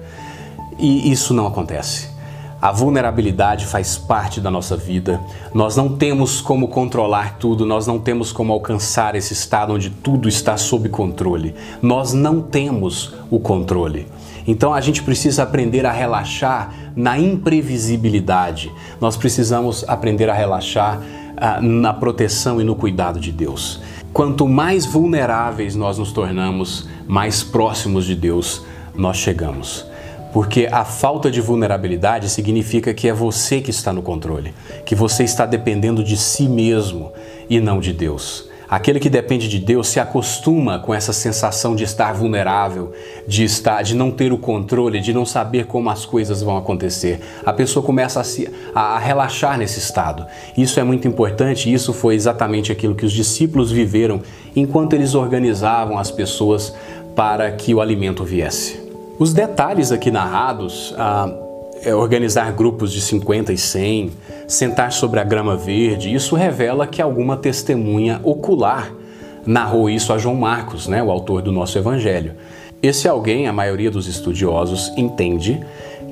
E 0.79 1.13
isso 1.13 1.35
não 1.35 1.47
acontece. 1.47 2.18
A 2.61 2.73
vulnerabilidade 2.73 3.67
faz 3.67 3.97
parte 3.97 4.41
da 4.41 4.51
nossa 4.51 4.77
vida. 4.77 5.21
Nós 5.55 5.77
não 5.77 5.97
temos 5.97 6.41
como 6.41 6.67
controlar 6.67 7.39
tudo, 7.39 7.65
nós 7.65 7.87
não 7.87 8.01
temos 8.01 8.33
como 8.33 8.53
alcançar 8.53 9.15
esse 9.15 9.33
estado 9.33 9.75
onde 9.75 9.91
tudo 9.91 10.29
está 10.29 10.57
sob 10.57 10.89
controle. 10.89 11.55
Nós 11.81 12.13
não 12.13 12.41
temos 12.41 13.15
o 13.31 13.39
controle. 13.39 14.09
Então 14.45 14.75
a 14.75 14.81
gente 14.81 15.05
precisa 15.05 15.45
aprender 15.45 15.87
a 15.87 15.93
relaxar 15.93 16.75
na 16.97 17.17
imprevisibilidade. 17.17 18.73
Nós 19.01 19.17
precisamos 19.17 19.85
aprender 19.87 20.29
a 20.29 20.35
relaxar 20.35 21.01
ah, 21.37 21.61
na 21.61 21.95
proteção 21.95 22.61
e 22.61 22.65
no 22.65 22.75
cuidado 22.75 23.21
de 23.21 23.31
Deus. 23.31 23.81
Quanto 24.13 24.49
mais 24.49 24.85
vulneráveis 24.85 25.77
nós 25.77 25.97
nos 25.97 26.11
tornamos, 26.11 26.89
mais 27.07 27.45
próximos 27.45 28.05
de 28.05 28.17
Deus 28.17 28.63
nós 28.97 29.17
chegamos. 29.17 29.87
Porque 30.33 30.69
a 30.71 30.85
falta 30.85 31.31
de 31.31 31.41
vulnerabilidade 31.41 32.29
significa 32.29 32.93
que 32.93 33.09
é 33.09 33.13
você 33.13 33.61
que 33.61 33.71
está 33.71 33.93
no 33.93 34.03
controle, 34.03 34.55
que 34.85 34.95
você 34.95 35.25
está 35.25 35.47
dependendo 35.47 36.05
de 36.05 36.17
si 36.17 36.49
mesmo 36.49 37.13
e 37.49 37.61
não 37.61 37.81
de 37.81 37.93
Deus. 37.93 38.49
Aquele 38.71 39.01
que 39.01 39.09
depende 39.09 39.49
de 39.49 39.59
Deus 39.59 39.89
se 39.89 39.99
acostuma 39.99 40.79
com 40.79 40.93
essa 40.93 41.11
sensação 41.11 41.75
de 41.75 41.85
estar 41.85 42.13
vulnerável, 42.13 42.93
de 43.27 43.43
estar, 43.43 43.83
de 43.83 43.95
não 43.95 44.11
ter 44.11 44.31
o 44.31 44.37
controle, 44.37 45.01
de 45.01 45.11
não 45.11 45.25
saber 45.25 45.65
como 45.65 45.89
as 45.89 46.05
coisas 46.05 46.43
vão 46.43 46.55
acontecer. 46.59 47.19
A 47.47 47.53
pessoa 47.53 47.85
começa 47.85 48.21
a, 48.21 48.25
se, 48.25 48.47
a, 48.75 48.99
relaxar 48.99 49.57
nesse 49.57 49.79
estado. 49.79 50.27
Isso 50.55 50.79
é 50.79 50.85
muito 50.85 51.09
importante. 51.09 51.73
Isso 51.73 51.95
foi 51.95 52.15
exatamente 52.15 52.71
aquilo 52.71 52.95
que 52.95 53.07
os 53.07 53.13
discípulos 53.13 53.71
viveram 53.71 54.21
enquanto 54.55 54.93
eles 54.93 55.15
organizavam 55.15 55.97
as 55.97 56.11
pessoas 56.11 56.75
para 57.17 57.51
que 57.53 57.75
o 57.75 57.81
alimento 57.81 58.23
viesse. 58.23 58.88
Os 59.19 59.33
detalhes 59.33 59.91
aqui 59.91 60.13
narrados, 60.13 60.95
ah, 60.97 61.29
é 61.83 61.93
organizar 61.93 62.53
grupos 62.53 62.93
de 62.93 63.01
50 63.01 63.53
e 63.53 63.59
100, 63.59 64.13
sentar 64.47 64.93
sobre 64.93 65.19
a 65.19 65.25
grama 65.25 65.57
verde, 65.57 66.15
isso 66.15 66.37
revela 66.37 66.87
que 66.87 67.03
alguma 67.03 67.37
testemunha 67.37 68.21
ocular 68.23 68.93
narrou 69.45 69.91
isso 69.91 70.13
a 70.13 70.19
João 70.19 70.37
Marcos, 70.37 70.87
né, 70.87 71.03
o 71.03 71.11
autor 71.11 71.43
do 71.43 71.51
nosso 71.51 71.77
evangelho. 71.79 72.35
Esse 72.81 73.09
alguém, 73.09 73.49
a 73.49 73.53
maioria 73.53 73.91
dos 73.91 74.07
estudiosos 74.07 74.93
entende 74.97 75.61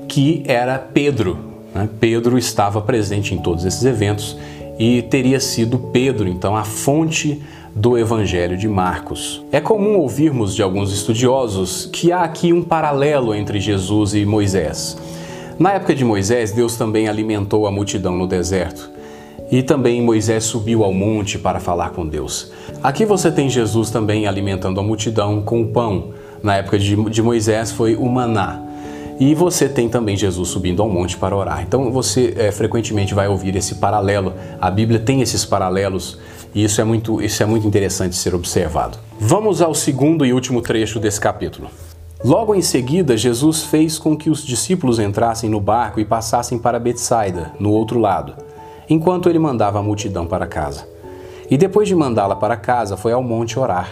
que 0.08 0.42
era 0.46 0.76
Pedro. 0.78 1.38
Né? 1.72 1.88
Pedro 2.00 2.36
estava 2.36 2.80
presente 2.80 3.34
em 3.34 3.38
todos 3.38 3.64
esses 3.64 3.84
eventos 3.84 4.36
e 4.78 5.02
teria 5.02 5.38
sido 5.38 5.78
Pedro, 5.78 6.28
então, 6.28 6.56
a 6.56 6.64
fonte 6.64 7.40
do 7.76 7.98
Evangelho 7.98 8.56
de 8.56 8.66
Marcos. 8.66 9.44
É 9.52 9.60
comum 9.60 9.98
ouvirmos 9.98 10.54
de 10.54 10.62
alguns 10.62 10.90
estudiosos 10.94 11.84
que 11.92 12.10
há 12.10 12.22
aqui 12.22 12.50
um 12.50 12.62
paralelo 12.62 13.34
entre 13.34 13.60
Jesus 13.60 14.14
e 14.14 14.24
Moisés. 14.24 14.96
Na 15.58 15.74
época 15.74 15.94
de 15.94 16.02
Moisés, 16.02 16.52
Deus 16.52 16.74
também 16.76 17.06
alimentou 17.06 17.66
a 17.66 17.70
multidão 17.70 18.16
no 18.16 18.26
deserto. 18.26 18.90
E 19.50 19.62
também 19.62 20.00
Moisés 20.00 20.44
subiu 20.44 20.82
ao 20.82 20.92
monte 20.92 21.38
para 21.38 21.60
falar 21.60 21.90
com 21.90 22.06
Deus. 22.06 22.50
Aqui 22.82 23.04
você 23.04 23.30
tem 23.30 23.50
Jesus 23.50 23.90
também 23.90 24.26
alimentando 24.26 24.80
a 24.80 24.82
multidão 24.82 25.42
com 25.42 25.60
o 25.60 25.68
pão. 25.68 26.12
Na 26.42 26.56
época 26.56 26.78
de, 26.78 27.22
Moisés 27.22 27.72
foi 27.72 27.94
o 27.94 28.06
maná. 28.06 28.58
E 29.20 29.34
você 29.34 29.68
tem 29.68 29.86
também 29.86 30.16
Jesus 30.16 30.48
subindo 30.48 30.82
ao 30.82 30.88
monte 30.88 31.18
para 31.18 31.36
orar. 31.36 31.62
Então 31.62 31.92
você 31.92 32.34
é, 32.38 32.50
frequentemente 32.50 33.12
vai 33.12 33.28
ouvir 33.28 33.54
esse 33.54 33.74
paralelo. 33.74 34.32
A 34.58 34.70
Bíblia 34.70 34.98
tem 34.98 35.20
esses 35.20 35.44
paralelos 35.44 36.18
e 36.54 36.64
isso 36.64 36.80
é 36.80 36.84
muito, 36.84 37.22
isso 37.22 37.42
é 37.42 37.46
muito 37.46 37.66
interessante 37.66 38.16
ser 38.16 38.34
observado. 38.34 38.98
Vamos 39.18 39.62
ao 39.62 39.74
segundo 39.74 40.24
e 40.24 40.32
último 40.32 40.60
trecho 40.60 40.98
desse 40.98 41.20
capítulo. 41.20 41.68
Logo 42.24 42.54
em 42.54 42.62
seguida, 42.62 43.16
Jesus 43.16 43.62
fez 43.62 43.98
com 43.98 44.16
que 44.16 44.30
os 44.30 44.44
discípulos 44.44 44.98
entrassem 44.98 45.50
no 45.50 45.60
barco 45.60 46.00
e 46.00 46.04
passassem 46.04 46.58
para 46.58 46.78
Betsaida, 46.78 47.52
no 47.60 47.70
outro 47.70 47.98
lado, 47.98 48.34
enquanto 48.88 49.28
ele 49.28 49.38
mandava 49.38 49.78
a 49.78 49.82
multidão 49.82 50.26
para 50.26 50.46
casa. 50.46 50.88
E 51.50 51.56
depois 51.56 51.86
de 51.86 51.94
mandá-la 51.94 52.34
para 52.34 52.56
casa, 52.56 52.96
foi 52.96 53.12
ao 53.12 53.22
monte 53.22 53.58
orar. 53.58 53.88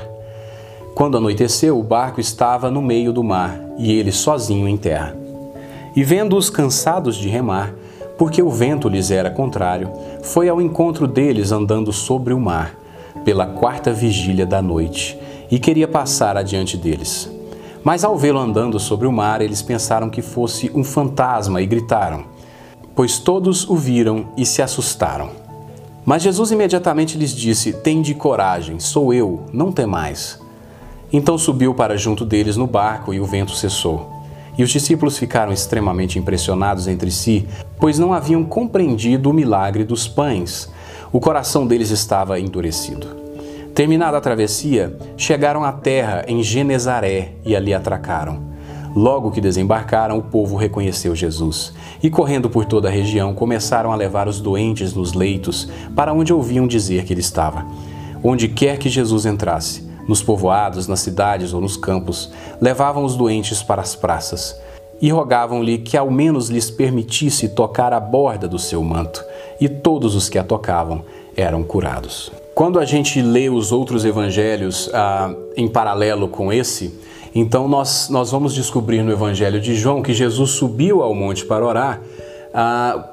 Quando 0.94 1.16
anoiteceu, 1.16 1.78
o 1.78 1.82
barco 1.82 2.20
estava 2.20 2.70
no 2.70 2.80
meio 2.80 3.12
do 3.12 3.22
mar 3.22 3.60
e 3.76 3.92
ele 3.92 4.10
sozinho 4.10 4.66
em 4.66 4.76
terra. 4.76 5.16
E 5.94 6.02
vendo-os 6.02 6.50
cansados 6.50 7.16
de 7.16 7.28
remar, 7.28 7.74
porque 8.16 8.42
o 8.42 8.50
vento 8.50 8.88
lhes 8.88 9.10
era 9.10 9.30
contrário, 9.30 9.90
foi 10.22 10.48
ao 10.48 10.60
encontro 10.60 11.06
deles 11.06 11.52
andando 11.52 11.92
sobre 11.92 12.32
o 12.32 12.40
mar, 12.40 12.76
pela 13.24 13.46
quarta 13.46 13.92
vigília 13.92 14.46
da 14.46 14.62
noite, 14.62 15.18
e 15.50 15.58
queria 15.58 15.88
passar 15.88 16.36
adiante 16.36 16.76
deles. 16.76 17.30
Mas 17.82 18.02
ao 18.02 18.16
vê-lo 18.16 18.38
andando 18.38 18.80
sobre 18.80 19.06
o 19.06 19.12
mar, 19.12 19.42
eles 19.42 19.60
pensaram 19.60 20.08
que 20.08 20.22
fosse 20.22 20.70
um 20.74 20.82
fantasma 20.82 21.60
e 21.60 21.66
gritaram, 21.66 22.24
pois 22.94 23.18
todos 23.18 23.68
o 23.68 23.76
viram 23.76 24.26
e 24.36 24.46
se 24.46 24.62
assustaram. 24.62 25.30
Mas 26.04 26.22
Jesus 26.22 26.50
imediatamente 26.50 27.18
lhes 27.18 27.34
disse: 27.34 27.72
Tende 27.72 28.14
coragem, 28.14 28.78
sou 28.78 29.12
eu, 29.12 29.42
não 29.52 29.72
temais. 29.72 30.38
Então 31.12 31.38
subiu 31.38 31.74
para 31.74 31.96
junto 31.96 32.24
deles 32.24 32.56
no 32.56 32.66
barco 32.66 33.12
e 33.12 33.20
o 33.20 33.24
vento 33.24 33.52
cessou. 33.52 34.13
E 34.56 34.62
os 34.62 34.70
discípulos 34.70 35.18
ficaram 35.18 35.52
extremamente 35.52 36.18
impressionados 36.18 36.86
entre 36.86 37.10
si, 37.10 37.46
pois 37.78 37.98
não 37.98 38.12
haviam 38.12 38.44
compreendido 38.44 39.30
o 39.30 39.34
milagre 39.34 39.84
dos 39.84 40.06
pães. 40.06 40.70
O 41.12 41.20
coração 41.20 41.66
deles 41.66 41.90
estava 41.90 42.38
endurecido. 42.38 43.24
Terminada 43.74 44.16
a 44.16 44.20
travessia, 44.20 44.96
chegaram 45.16 45.64
à 45.64 45.72
terra 45.72 46.24
em 46.28 46.42
Genezaré 46.42 47.32
e 47.44 47.56
ali 47.56 47.74
atracaram. 47.74 48.54
Logo 48.94 49.32
que 49.32 49.40
desembarcaram, 49.40 50.16
o 50.16 50.22
povo 50.22 50.54
reconheceu 50.54 51.16
Jesus 51.16 51.74
e, 52.00 52.08
correndo 52.08 52.48
por 52.48 52.64
toda 52.64 52.86
a 52.86 52.92
região, 52.92 53.34
começaram 53.34 53.90
a 53.90 53.96
levar 53.96 54.28
os 54.28 54.40
doentes 54.40 54.94
nos 54.94 55.12
leitos 55.12 55.68
para 55.96 56.12
onde 56.12 56.32
ouviam 56.32 56.68
dizer 56.68 57.04
que 57.04 57.12
ele 57.12 57.20
estava. 57.20 57.66
Onde 58.22 58.46
quer 58.46 58.78
que 58.78 58.88
Jesus 58.88 59.26
entrasse, 59.26 59.84
nos 60.08 60.22
povoados, 60.22 60.86
nas 60.86 61.00
cidades 61.00 61.52
ou 61.52 61.60
nos 61.60 61.76
campos, 61.76 62.30
levavam 62.60 63.04
os 63.04 63.16
doentes 63.16 63.62
para 63.62 63.82
as 63.82 63.94
praças 63.94 64.60
e 65.00 65.10
rogavam-lhe 65.10 65.78
que 65.78 65.96
ao 65.96 66.10
menos 66.10 66.48
lhes 66.48 66.70
permitisse 66.70 67.48
tocar 67.48 67.92
a 67.92 68.00
borda 68.00 68.48
do 68.48 68.58
seu 68.58 68.82
manto, 68.82 69.24
e 69.60 69.68
todos 69.68 70.14
os 70.14 70.28
que 70.28 70.38
a 70.38 70.44
tocavam 70.44 71.04
eram 71.36 71.62
curados. 71.62 72.32
Quando 72.54 72.78
a 72.78 72.84
gente 72.84 73.20
lê 73.20 73.50
os 73.50 73.72
outros 73.72 74.04
evangelhos 74.04 74.88
ah, 74.94 75.34
em 75.56 75.68
paralelo 75.68 76.28
com 76.28 76.52
esse, 76.52 76.98
então 77.34 77.66
nós, 77.66 78.08
nós 78.08 78.30
vamos 78.30 78.54
descobrir 78.54 79.02
no 79.02 79.10
Evangelho 79.10 79.60
de 79.60 79.74
João 79.74 80.00
que 80.00 80.12
Jesus 80.12 80.50
subiu 80.52 81.02
ao 81.02 81.14
monte 81.14 81.44
para 81.44 81.66
orar 81.66 82.00
ah, 82.52 83.04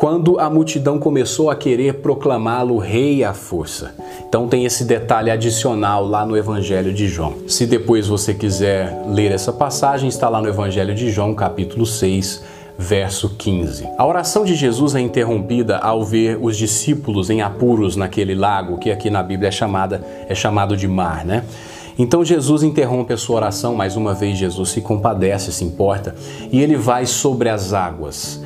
quando 0.00 0.40
a 0.40 0.48
multidão 0.48 0.98
começou 0.98 1.50
a 1.50 1.54
querer 1.54 1.96
proclamá-lo 1.96 2.78
rei 2.78 3.22
à 3.22 3.34
força. 3.34 3.94
Então 4.26 4.48
tem 4.48 4.64
esse 4.64 4.82
detalhe 4.82 5.30
adicional 5.30 6.06
lá 6.06 6.24
no 6.24 6.34
Evangelho 6.38 6.90
de 6.90 7.06
João. 7.06 7.34
Se 7.46 7.66
depois 7.66 8.08
você 8.08 8.32
quiser 8.32 9.04
ler 9.06 9.30
essa 9.30 9.52
passagem, 9.52 10.08
está 10.08 10.26
lá 10.30 10.40
no 10.40 10.48
Evangelho 10.48 10.94
de 10.94 11.10
João, 11.10 11.34
capítulo 11.34 11.84
6 11.84 12.42
verso 12.78 13.28
15. 13.36 13.86
A 13.98 14.06
oração 14.06 14.42
de 14.42 14.54
Jesus 14.54 14.94
é 14.94 15.00
interrompida 15.00 15.76
ao 15.76 16.02
ver 16.02 16.38
os 16.40 16.56
discípulos 16.56 17.28
em 17.28 17.42
apuros 17.42 17.94
naquele 17.94 18.34
lago, 18.34 18.78
que 18.78 18.90
aqui 18.90 19.10
na 19.10 19.22
Bíblia 19.22 19.48
é, 19.48 19.52
chamada, 19.52 20.02
é 20.26 20.34
chamado 20.34 20.78
de 20.78 20.88
mar, 20.88 21.26
né? 21.26 21.44
Então 21.98 22.24
Jesus 22.24 22.62
interrompe 22.62 23.12
a 23.12 23.18
sua 23.18 23.36
oração, 23.36 23.74
mais 23.74 23.96
uma 23.96 24.14
vez 24.14 24.38
Jesus 24.38 24.70
se 24.70 24.80
compadece, 24.80 25.52
se 25.52 25.62
importa, 25.62 26.14
e 26.50 26.62
ele 26.62 26.74
vai 26.74 27.04
sobre 27.04 27.50
as 27.50 27.74
águas. 27.74 28.40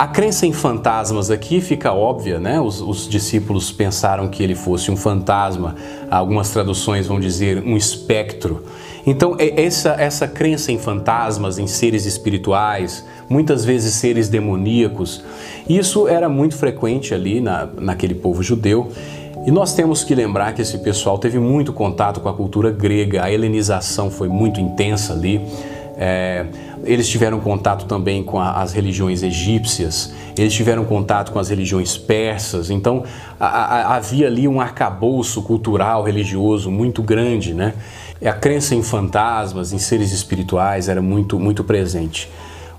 A 0.00 0.08
crença 0.08 0.46
em 0.46 0.52
fantasmas 0.54 1.30
aqui 1.30 1.60
fica 1.60 1.92
óbvia, 1.92 2.40
né? 2.40 2.58
Os, 2.58 2.80
os, 2.80 3.06
discípulos 3.06 3.70
pensaram 3.70 4.28
que 4.28 4.42
ele 4.42 4.54
fosse 4.54 4.90
um 4.90 4.96
fantasma, 4.96 5.76
algumas 6.10 6.48
traduções 6.48 7.06
vão 7.06 7.20
dizer 7.20 7.62
um 7.62 7.76
espectro. 7.76 8.64
Então, 9.06 9.36
é 9.38 9.62
essa, 9.62 9.90
essa 9.90 10.26
crença 10.26 10.72
em 10.72 10.78
fantasmas, 10.78 11.58
em 11.58 11.66
seres 11.66 12.06
espirituais, 12.06 13.04
muitas 13.28 13.62
vezes 13.62 13.92
seres 13.92 14.30
demoníacos, 14.30 15.22
isso 15.68 16.08
era 16.08 16.30
muito 16.30 16.56
frequente 16.56 17.12
ali 17.12 17.38
na, 17.38 17.68
naquele 17.78 18.14
povo 18.14 18.42
judeu. 18.42 18.90
E 19.44 19.50
nós 19.50 19.74
temos 19.74 20.02
que 20.02 20.14
lembrar 20.14 20.54
que 20.54 20.62
esse 20.62 20.78
pessoal 20.78 21.18
teve 21.18 21.38
muito 21.38 21.74
contato 21.74 22.20
com 22.20 22.28
a 22.30 22.32
cultura 22.32 22.70
grega, 22.70 23.22
a 23.22 23.30
helenização 23.30 24.10
foi 24.10 24.28
muito 24.28 24.62
intensa 24.62 25.12
ali. 25.12 25.42
É, 26.02 26.46
eles 26.84 27.08
tiveram 27.08 27.40
contato 27.40 27.86
também 27.86 28.22
com 28.22 28.38
a, 28.38 28.60
as 28.62 28.72
religiões 28.72 29.22
egípcias, 29.22 30.12
eles 30.36 30.52
tiveram 30.52 30.84
contato 30.84 31.32
com 31.32 31.38
as 31.38 31.48
religiões 31.48 31.96
persas, 31.96 32.70
então 32.70 33.04
a, 33.38 33.46
a, 33.46 33.96
havia 33.96 34.26
ali 34.26 34.46
um 34.48 34.60
arcabouço 34.60 35.42
cultural, 35.42 36.02
religioso 36.02 36.70
muito 36.70 37.02
grande, 37.02 37.54
né? 37.54 37.74
A 38.24 38.32
crença 38.32 38.74
em 38.74 38.82
fantasmas, 38.82 39.72
em 39.72 39.78
seres 39.78 40.12
espirituais 40.12 40.88
era 40.88 41.00
muito, 41.00 41.38
muito 41.38 41.64
presente. 41.64 42.28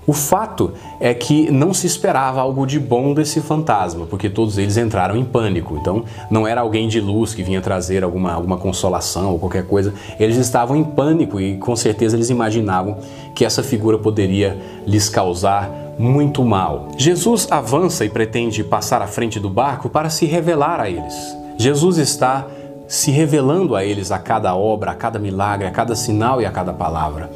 O 0.04 0.12
fato 0.12 0.72
é 0.98 1.14
que 1.14 1.48
não 1.50 1.72
se 1.72 1.86
esperava 1.86 2.40
algo 2.40 2.66
de 2.66 2.80
bom 2.80 3.14
desse 3.14 3.40
fantasma, 3.40 4.04
porque 4.06 4.28
todos 4.28 4.58
eles 4.58 4.76
entraram 4.76 5.16
em 5.16 5.24
pânico. 5.24 5.76
Então, 5.76 6.04
não 6.28 6.46
era 6.46 6.60
alguém 6.60 6.88
de 6.88 7.00
luz 7.00 7.34
que 7.34 7.42
vinha 7.42 7.60
trazer 7.60 8.02
alguma, 8.02 8.32
alguma 8.32 8.56
consolação 8.56 9.30
ou 9.30 9.38
qualquer 9.38 9.64
coisa. 9.64 9.94
Eles 10.18 10.36
estavam 10.36 10.76
em 10.76 10.82
pânico 10.82 11.40
e 11.40 11.56
com 11.56 11.76
certeza 11.76 12.16
eles 12.16 12.30
imaginavam 12.30 12.98
que 13.32 13.44
essa 13.44 13.62
figura 13.62 13.96
poderia 13.96 14.58
lhes 14.84 15.08
causar 15.08 15.70
muito 15.96 16.44
mal. 16.44 16.88
Jesus 16.96 17.46
avança 17.48 18.04
e 18.04 18.08
pretende 18.08 18.64
passar 18.64 19.02
à 19.02 19.06
frente 19.06 19.38
do 19.38 19.48
barco 19.48 19.88
para 19.88 20.10
se 20.10 20.26
revelar 20.26 20.80
a 20.80 20.90
eles. 20.90 21.14
Jesus 21.56 21.98
está 21.98 22.46
se 22.88 23.12
revelando 23.12 23.76
a 23.76 23.84
eles 23.84 24.10
a 24.10 24.18
cada 24.18 24.54
obra, 24.56 24.90
a 24.90 24.94
cada 24.94 25.18
milagre, 25.18 25.66
a 25.66 25.70
cada 25.70 25.94
sinal 25.94 26.42
e 26.42 26.44
a 26.46 26.50
cada 26.50 26.72
palavra. 26.72 27.30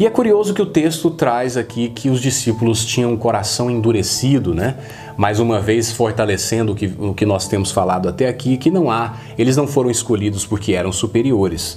E 0.00 0.06
é 0.06 0.08
curioso 0.08 0.54
que 0.54 0.62
o 0.62 0.66
texto 0.66 1.10
traz 1.10 1.58
aqui 1.58 1.90
que 1.90 2.08
os 2.08 2.22
discípulos 2.22 2.86
tinham 2.86 3.12
um 3.12 3.18
coração 3.18 3.70
endurecido, 3.70 4.54
né? 4.54 4.76
Mais 5.14 5.38
uma 5.38 5.60
vez 5.60 5.92
fortalecendo 5.92 6.72
o 6.72 6.74
que, 6.74 6.86
o 6.86 7.12
que 7.12 7.26
nós 7.26 7.46
temos 7.46 7.70
falado 7.70 8.08
até 8.08 8.26
aqui, 8.26 8.56
que 8.56 8.70
não 8.70 8.90
há, 8.90 9.16
eles 9.36 9.58
não 9.58 9.66
foram 9.66 9.90
escolhidos 9.90 10.46
porque 10.46 10.72
eram 10.72 10.90
superiores. 10.90 11.76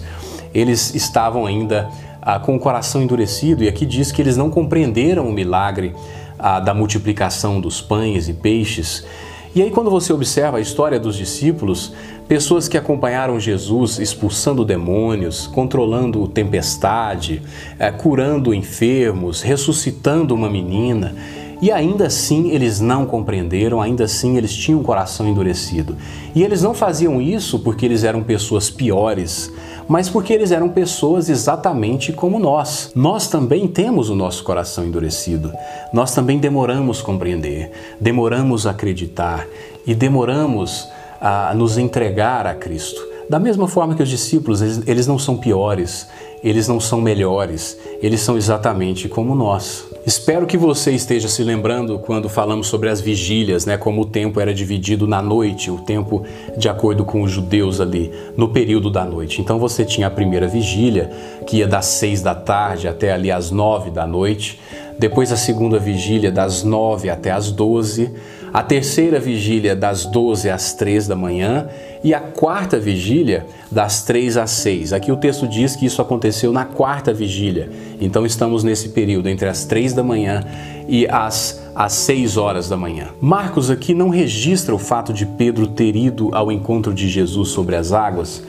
Eles 0.53 0.95
estavam 0.95 1.45
ainda 1.45 1.89
ah, 2.21 2.39
com 2.39 2.55
o 2.55 2.59
coração 2.61 3.01
endurecido, 3.01 3.61
e 3.61 3.67
aqui 3.67 3.85
diz 3.85 4.09
que 4.09 4.21
eles 4.21 4.37
não 4.37 4.49
compreenderam 4.49 5.27
o 5.27 5.33
milagre 5.33 5.93
ah, 6.39 6.61
da 6.61 6.73
multiplicação 6.73 7.59
dos 7.59 7.81
pães 7.81 8.29
e 8.29 8.33
peixes. 8.33 9.05
E 9.53 9.61
aí, 9.61 9.69
quando 9.69 9.91
você 9.91 10.13
observa 10.13 10.59
a 10.59 10.61
história 10.61 10.97
dos 10.97 11.17
discípulos, 11.17 11.91
pessoas 12.33 12.67
que 12.67 12.79
acompanharam 12.79 13.39
Jesus 13.39 13.99
expulsando 13.99 14.65
demônios, 14.65 15.45
controlando 15.45 16.27
tempestade, 16.27 17.43
é, 17.77 17.91
curando 17.91 18.55
enfermos, 18.55 19.43
ressuscitando 19.43 20.33
uma 20.33 20.49
menina, 20.49 21.13
e 21.61 21.71
ainda 21.71 22.07
assim 22.07 22.49
eles 22.49 22.79
não 22.79 23.05
compreenderam, 23.05 23.79
ainda 23.79 24.05
assim 24.05 24.35
eles 24.35 24.51
tinham 24.51 24.81
o 24.81 24.83
coração 24.83 25.27
endurecido. 25.27 25.95
E 26.33 26.41
eles 26.41 26.63
não 26.63 26.73
faziam 26.73 27.21
isso 27.21 27.59
porque 27.59 27.85
eles 27.85 28.03
eram 28.03 28.23
pessoas 28.23 28.67
piores, 28.67 29.53
mas 29.87 30.09
porque 30.09 30.33
eles 30.33 30.49
eram 30.49 30.69
pessoas 30.69 31.29
exatamente 31.29 32.11
como 32.11 32.39
nós. 32.39 32.91
Nós 32.95 33.27
também 33.27 33.67
temos 33.67 34.09
o 34.09 34.15
nosso 34.15 34.43
coração 34.43 34.83
endurecido. 34.83 35.53
Nós 35.93 36.15
também 36.15 36.39
demoramos 36.39 36.99
compreender, 36.99 37.69
demoramos 38.01 38.65
acreditar 38.65 39.45
e 39.85 39.93
demoramos 39.93 40.89
a 41.25 41.53
nos 41.55 41.77
entregar 41.77 42.45
a 42.45 42.53
Cristo. 42.53 43.01
Da 43.29 43.39
mesma 43.39 43.65
forma 43.65 43.95
que 43.95 44.03
os 44.03 44.09
discípulos, 44.09 44.61
eles, 44.61 44.81
eles 44.85 45.07
não 45.07 45.17
são 45.17 45.37
piores, 45.37 46.05
eles 46.43 46.67
não 46.67 46.81
são 46.81 46.99
melhores, 46.99 47.77
eles 48.01 48.19
são 48.19 48.35
exatamente 48.35 49.07
como 49.07 49.33
nós. 49.33 49.85
Espero 50.05 50.45
que 50.45 50.57
você 50.57 50.91
esteja 50.91 51.29
se 51.29 51.41
lembrando 51.41 51.97
quando 51.99 52.27
falamos 52.27 52.67
sobre 52.67 52.89
as 52.89 52.99
vigílias, 52.99 53.65
né, 53.65 53.77
como 53.77 54.01
o 54.01 54.05
tempo 54.05 54.41
era 54.41 54.53
dividido 54.53 55.07
na 55.07 55.21
noite, 55.21 55.71
o 55.71 55.77
tempo 55.77 56.25
de 56.57 56.67
acordo 56.67 57.05
com 57.05 57.21
os 57.21 57.31
judeus 57.31 57.79
ali, 57.79 58.11
no 58.35 58.49
período 58.49 58.91
da 58.91 59.05
noite. 59.05 59.39
Então 59.39 59.57
você 59.57 59.85
tinha 59.85 60.07
a 60.07 60.11
primeira 60.11 60.45
vigília, 60.45 61.09
que 61.47 61.59
ia 61.59 61.67
das 61.67 61.85
seis 61.85 62.21
da 62.21 62.35
tarde 62.35 62.89
até 62.89 63.13
ali 63.13 63.31
às 63.31 63.49
nove 63.49 63.89
da 63.89 64.05
noite. 64.05 64.59
depois 64.99 65.31
a 65.31 65.37
segunda 65.37 65.79
vigília 65.79 66.31
das 66.31 66.63
9 66.63 67.09
até 67.09 67.31
as 67.31 67.49
12, 67.49 68.11
a 68.53 68.61
terceira 68.61 69.19
vigília 69.19 69.75
das 69.75 70.05
12 70.05 70.47
às 70.47 70.73
3 70.73 71.07
da 71.07 71.15
manhã 71.15 71.67
e 72.03 72.13
a 72.13 72.19
quarta 72.19 72.79
vigília 72.79 73.47
das 73.71 74.03
3 74.03 74.37
às 74.37 74.51
6. 74.51 74.93
Aqui 74.93 75.11
o 75.11 75.17
texto 75.17 75.47
diz 75.47 75.75
que 75.75 75.87
isso 75.87 75.99
aconteceu 76.03 76.53
na 76.53 76.63
quarta 76.63 77.11
vigília, 77.11 77.71
então 77.99 78.27
estamos 78.27 78.63
nesse 78.63 78.89
período 78.89 79.27
entre 79.27 79.47
as 79.47 79.65
3 79.65 79.93
da 79.93 80.03
manhã 80.03 80.43
e 80.87 81.07
as, 81.07 81.63
as 81.73 81.93
6 81.93 82.37
horas 82.37 82.69
da 82.69 82.77
manhã. 82.77 83.07
Marcos 83.19 83.71
aqui 83.71 83.95
não 83.95 84.09
registra 84.09 84.75
o 84.75 84.77
fato 84.77 85.11
de 85.11 85.25
Pedro 85.25 85.65
ter 85.65 85.95
ido 85.95 86.29
ao 86.31 86.51
encontro 86.51 86.93
de 86.93 87.09
Jesus 87.09 87.49
sobre 87.49 87.75
as 87.75 87.91
águas. 87.91 88.43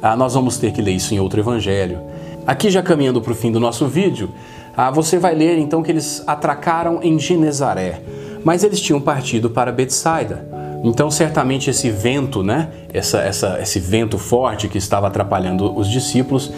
Ah, 0.00 0.14
nós 0.14 0.34
vamos 0.34 0.56
ter 0.56 0.72
que 0.72 0.80
ler 0.80 0.92
isso 0.92 1.14
em 1.14 1.18
outro 1.18 1.40
evangelho. 1.40 1.98
Aqui, 2.46 2.70
já 2.70 2.82
caminhando 2.82 3.20
para 3.20 3.32
o 3.32 3.36
fim 3.36 3.50
do 3.50 3.58
nosso 3.58 3.88
vídeo, 3.88 4.30
ah, 4.76 4.90
você 4.90 5.18
vai 5.18 5.34
ler 5.34 5.58
então 5.58 5.82
que 5.82 5.90
eles 5.90 6.22
atracaram 6.28 7.00
em 7.02 7.18
Genezaré 7.18 8.00
mas 8.44 8.64
eles 8.64 8.80
tinham 8.80 9.00
partido 9.00 9.50
para 9.50 9.72
Betsaida. 9.72 10.46
Então, 10.84 11.10
certamente 11.10 11.70
esse 11.70 11.90
vento, 11.90 12.42
né, 12.42 12.68
essa, 12.92 13.20
essa, 13.20 13.58
esse 13.60 13.78
vento 13.78 14.18
forte 14.18 14.66
que 14.66 14.78
estava 14.78 15.06
atrapalhando 15.06 15.76
os 15.78 15.88
discípulos, 15.88 16.52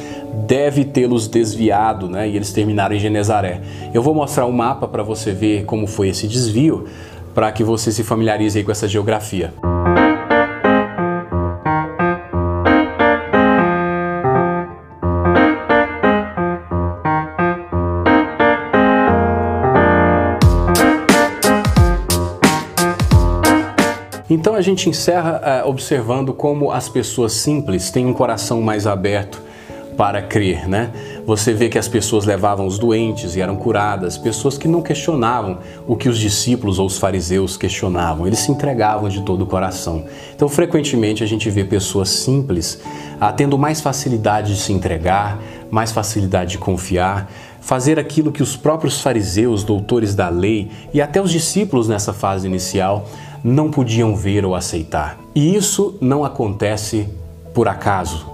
deve 0.46 0.84
tê-los 0.84 1.28
desviado, 1.28 2.08
né, 2.08 2.28
e 2.28 2.34
eles 2.34 2.50
terminaram 2.50 2.96
em 2.96 2.98
Genezaré. 2.98 3.60
Eu 3.92 4.02
vou 4.02 4.14
mostrar 4.14 4.46
um 4.46 4.52
mapa 4.52 4.88
para 4.88 5.02
você 5.02 5.32
ver 5.32 5.64
como 5.66 5.86
foi 5.86 6.08
esse 6.08 6.26
desvio, 6.26 6.86
para 7.34 7.52
que 7.52 7.62
você 7.62 7.92
se 7.92 8.02
familiarize 8.02 8.62
com 8.62 8.70
essa 8.70 8.88
geografia. 8.88 9.52
Então 24.34 24.56
a 24.56 24.60
gente 24.60 24.88
encerra 24.88 25.62
uh, 25.64 25.68
observando 25.68 26.34
como 26.34 26.72
as 26.72 26.88
pessoas 26.88 27.34
simples 27.34 27.92
têm 27.92 28.04
um 28.04 28.12
coração 28.12 28.60
mais 28.60 28.84
aberto 28.84 29.40
para 29.96 30.20
crer, 30.20 30.68
né? 30.68 30.90
Você 31.24 31.52
vê 31.52 31.68
que 31.68 31.78
as 31.78 31.86
pessoas 31.86 32.24
levavam 32.24 32.66
os 32.66 32.76
doentes 32.76 33.36
e 33.36 33.40
eram 33.40 33.54
curadas, 33.54 34.18
pessoas 34.18 34.58
que 34.58 34.66
não 34.66 34.82
questionavam 34.82 35.58
o 35.86 35.94
que 35.94 36.08
os 36.08 36.18
discípulos 36.18 36.80
ou 36.80 36.86
os 36.86 36.98
fariseus 36.98 37.56
questionavam, 37.56 38.26
eles 38.26 38.40
se 38.40 38.50
entregavam 38.50 39.08
de 39.08 39.22
todo 39.22 39.42
o 39.42 39.46
coração. 39.46 40.04
Então, 40.34 40.48
frequentemente 40.48 41.22
a 41.22 41.28
gente 41.28 41.48
vê 41.48 41.62
pessoas 41.62 42.08
simples 42.08 42.80
ah, 43.20 43.32
tendo 43.32 43.56
mais 43.56 43.80
facilidade 43.80 44.52
de 44.52 44.60
se 44.60 44.72
entregar, 44.72 45.38
mais 45.70 45.92
facilidade 45.92 46.50
de 46.50 46.58
confiar, 46.58 47.30
fazer 47.60 48.00
aquilo 48.00 48.32
que 48.32 48.42
os 48.42 48.56
próprios 48.56 49.00
fariseus, 49.00 49.62
doutores 49.62 50.12
da 50.12 50.28
lei 50.28 50.72
e 50.92 51.00
até 51.00 51.22
os 51.22 51.30
discípulos 51.30 51.86
nessa 51.86 52.12
fase 52.12 52.48
inicial 52.48 53.06
não 53.44 53.70
podiam 53.70 54.16
ver 54.16 54.46
ou 54.46 54.54
aceitar. 54.54 55.18
E 55.34 55.54
isso 55.54 55.98
não 56.00 56.24
acontece 56.24 57.06
por 57.52 57.68
acaso. 57.68 58.26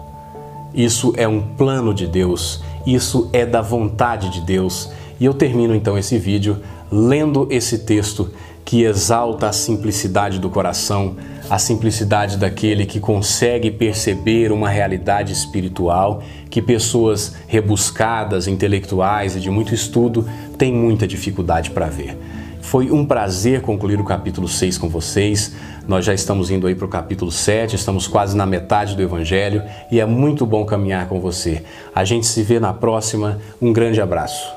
Isso 0.73 1.12
é 1.16 1.27
um 1.27 1.40
plano 1.40 1.92
de 1.92 2.07
Deus, 2.07 2.62
isso 2.87 3.29
é 3.33 3.44
da 3.44 3.61
vontade 3.61 4.31
de 4.31 4.40
Deus. 4.40 4.88
E 5.18 5.25
eu 5.25 5.35
termino 5.35 5.75
então 5.75 5.99
esse 5.99 6.16
vídeo 6.16 6.59
lendo 6.92 7.49
esse 7.51 7.79
texto 7.79 8.31
que 8.64 8.85
exalta 8.85 9.49
a 9.49 9.53
simplicidade 9.53 10.38
do 10.38 10.49
coração, 10.49 11.16
a 11.49 11.59
simplicidade 11.59 12.37
daquele 12.37 12.87
que 12.87 13.01
consegue 13.01 13.68
perceber 13.68 14.53
uma 14.53 14.68
realidade 14.68 15.33
espiritual 15.33 16.23
que 16.49 16.62
pessoas 16.62 17.35
rebuscadas, 17.49 18.46
intelectuais 18.46 19.35
e 19.35 19.40
de 19.40 19.51
muito 19.51 19.75
estudo 19.75 20.25
têm 20.57 20.73
muita 20.73 21.07
dificuldade 21.07 21.70
para 21.70 21.87
ver. 21.87 22.16
Foi 22.61 22.90
um 22.90 23.05
prazer 23.05 23.62
concluir 23.62 24.01
o 24.01 24.05
capítulo 24.05 24.46
6 24.46 24.79
com 24.79 24.88
vocês. 24.88 25.53
Nós 25.88 26.05
já 26.05 26.14
estamos 26.14 26.51
indo 26.51 26.66
aí 26.66 26.75
para 26.75 26.87
o 26.87 26.88
capítulo 26.88 27.33
7, 27.33 27.75
estamos 27.75 28.07
quase 28.07 28.37
na 28.37 28.46
metade 28.46 28.94
do 28.94 29.03
Evangelho 29.03 29.62
e 29.90 29.99
é 29.99 30.07
muito 30.07 30.46
bom 30.46 30.64
caminhar 30.64 31.09
com 31.09 31.18
você. 31.18 31.64
A 31.94 32.05
gente 32.05 32.27
se 32.27 32.42
vê 32.42 32.61
na 32.61 32.73
próxima. 32.73 33.38
Um 33.61 33.73
grande 33.73 34.01
abraço. 34.01 34.53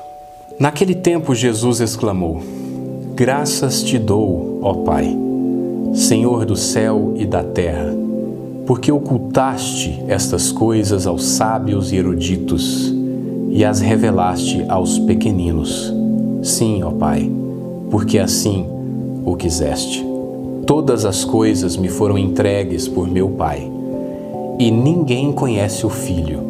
Naquele 0.60 0.94
tempo, 0.94 1.34
Jesus 1.34 1.80
exclamou: 1.80 2.42
Graças 3.14 3.82
te 3.82 3.98
dou, 3.98 4.60
ó 4.62 4.74
Pai, 4.74 5.08
Senhor 5.94 6.44
do 6.44 6.56
céu 6.56 7.14
e 7.16 7.26
da 7.26 7.42
terra, 7.42 7.92
porque 8.66 8.92
ocultaste 8.92 10.04
estas 10.06 10.52
coisas 10.52 11.06
aos 11.06 11.24
sábios 11.24 11.90
e 11.90 11.96
eruditos 11.96 12.94
e 13.50 13.64
as 13.64 13.80
revelaste 13.80 14.64
aos 14.68 14.98
pequeninos. 15.00 15.92
Sim, 16.42 16.82
ó 16.84 16.90
Pai 16.92 17.43
porque 17.94 18.18
assim 18.18 18.66
o 19.24 19.36
quiseste. 19.36 20.04
Todas 20.66 21.04
as 21.04 21.24
coisas 21.24 21.76
me 21.76 21.88
foram 21.88 22.18
entregues 22.18 22.88
por 22.88 23.06
meu 23.06 23.28
Pai, 23.28 23.70
e 24.58 24.68
ninguém 24.68 25.30
conhece 25.30 25.86
o 25.86 25.88
Filho, 25.88 26.40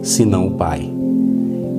senão 0.00 0.46
o 0.46 0.52
Pai, 0.52 0.88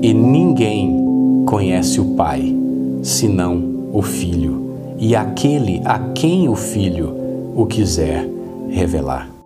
e 0.01 0.13
ninguém 0.13 1.45
conhece 1.45 2.01
o 2.01 2.15
Pai, 2.15 2.53
senão 3.01 3.63
o 3.93 4.01
Filho, 4.01 4.75
e 4.99 5.15
aquele 5.15 5.81
a 5.85 5.97
quem 5.97 6.49
o 6.49 6.55
Filho 6.57 7.15
o 7.55 7.65
quiser 7.65 8.27
revelar. 8.69 9.40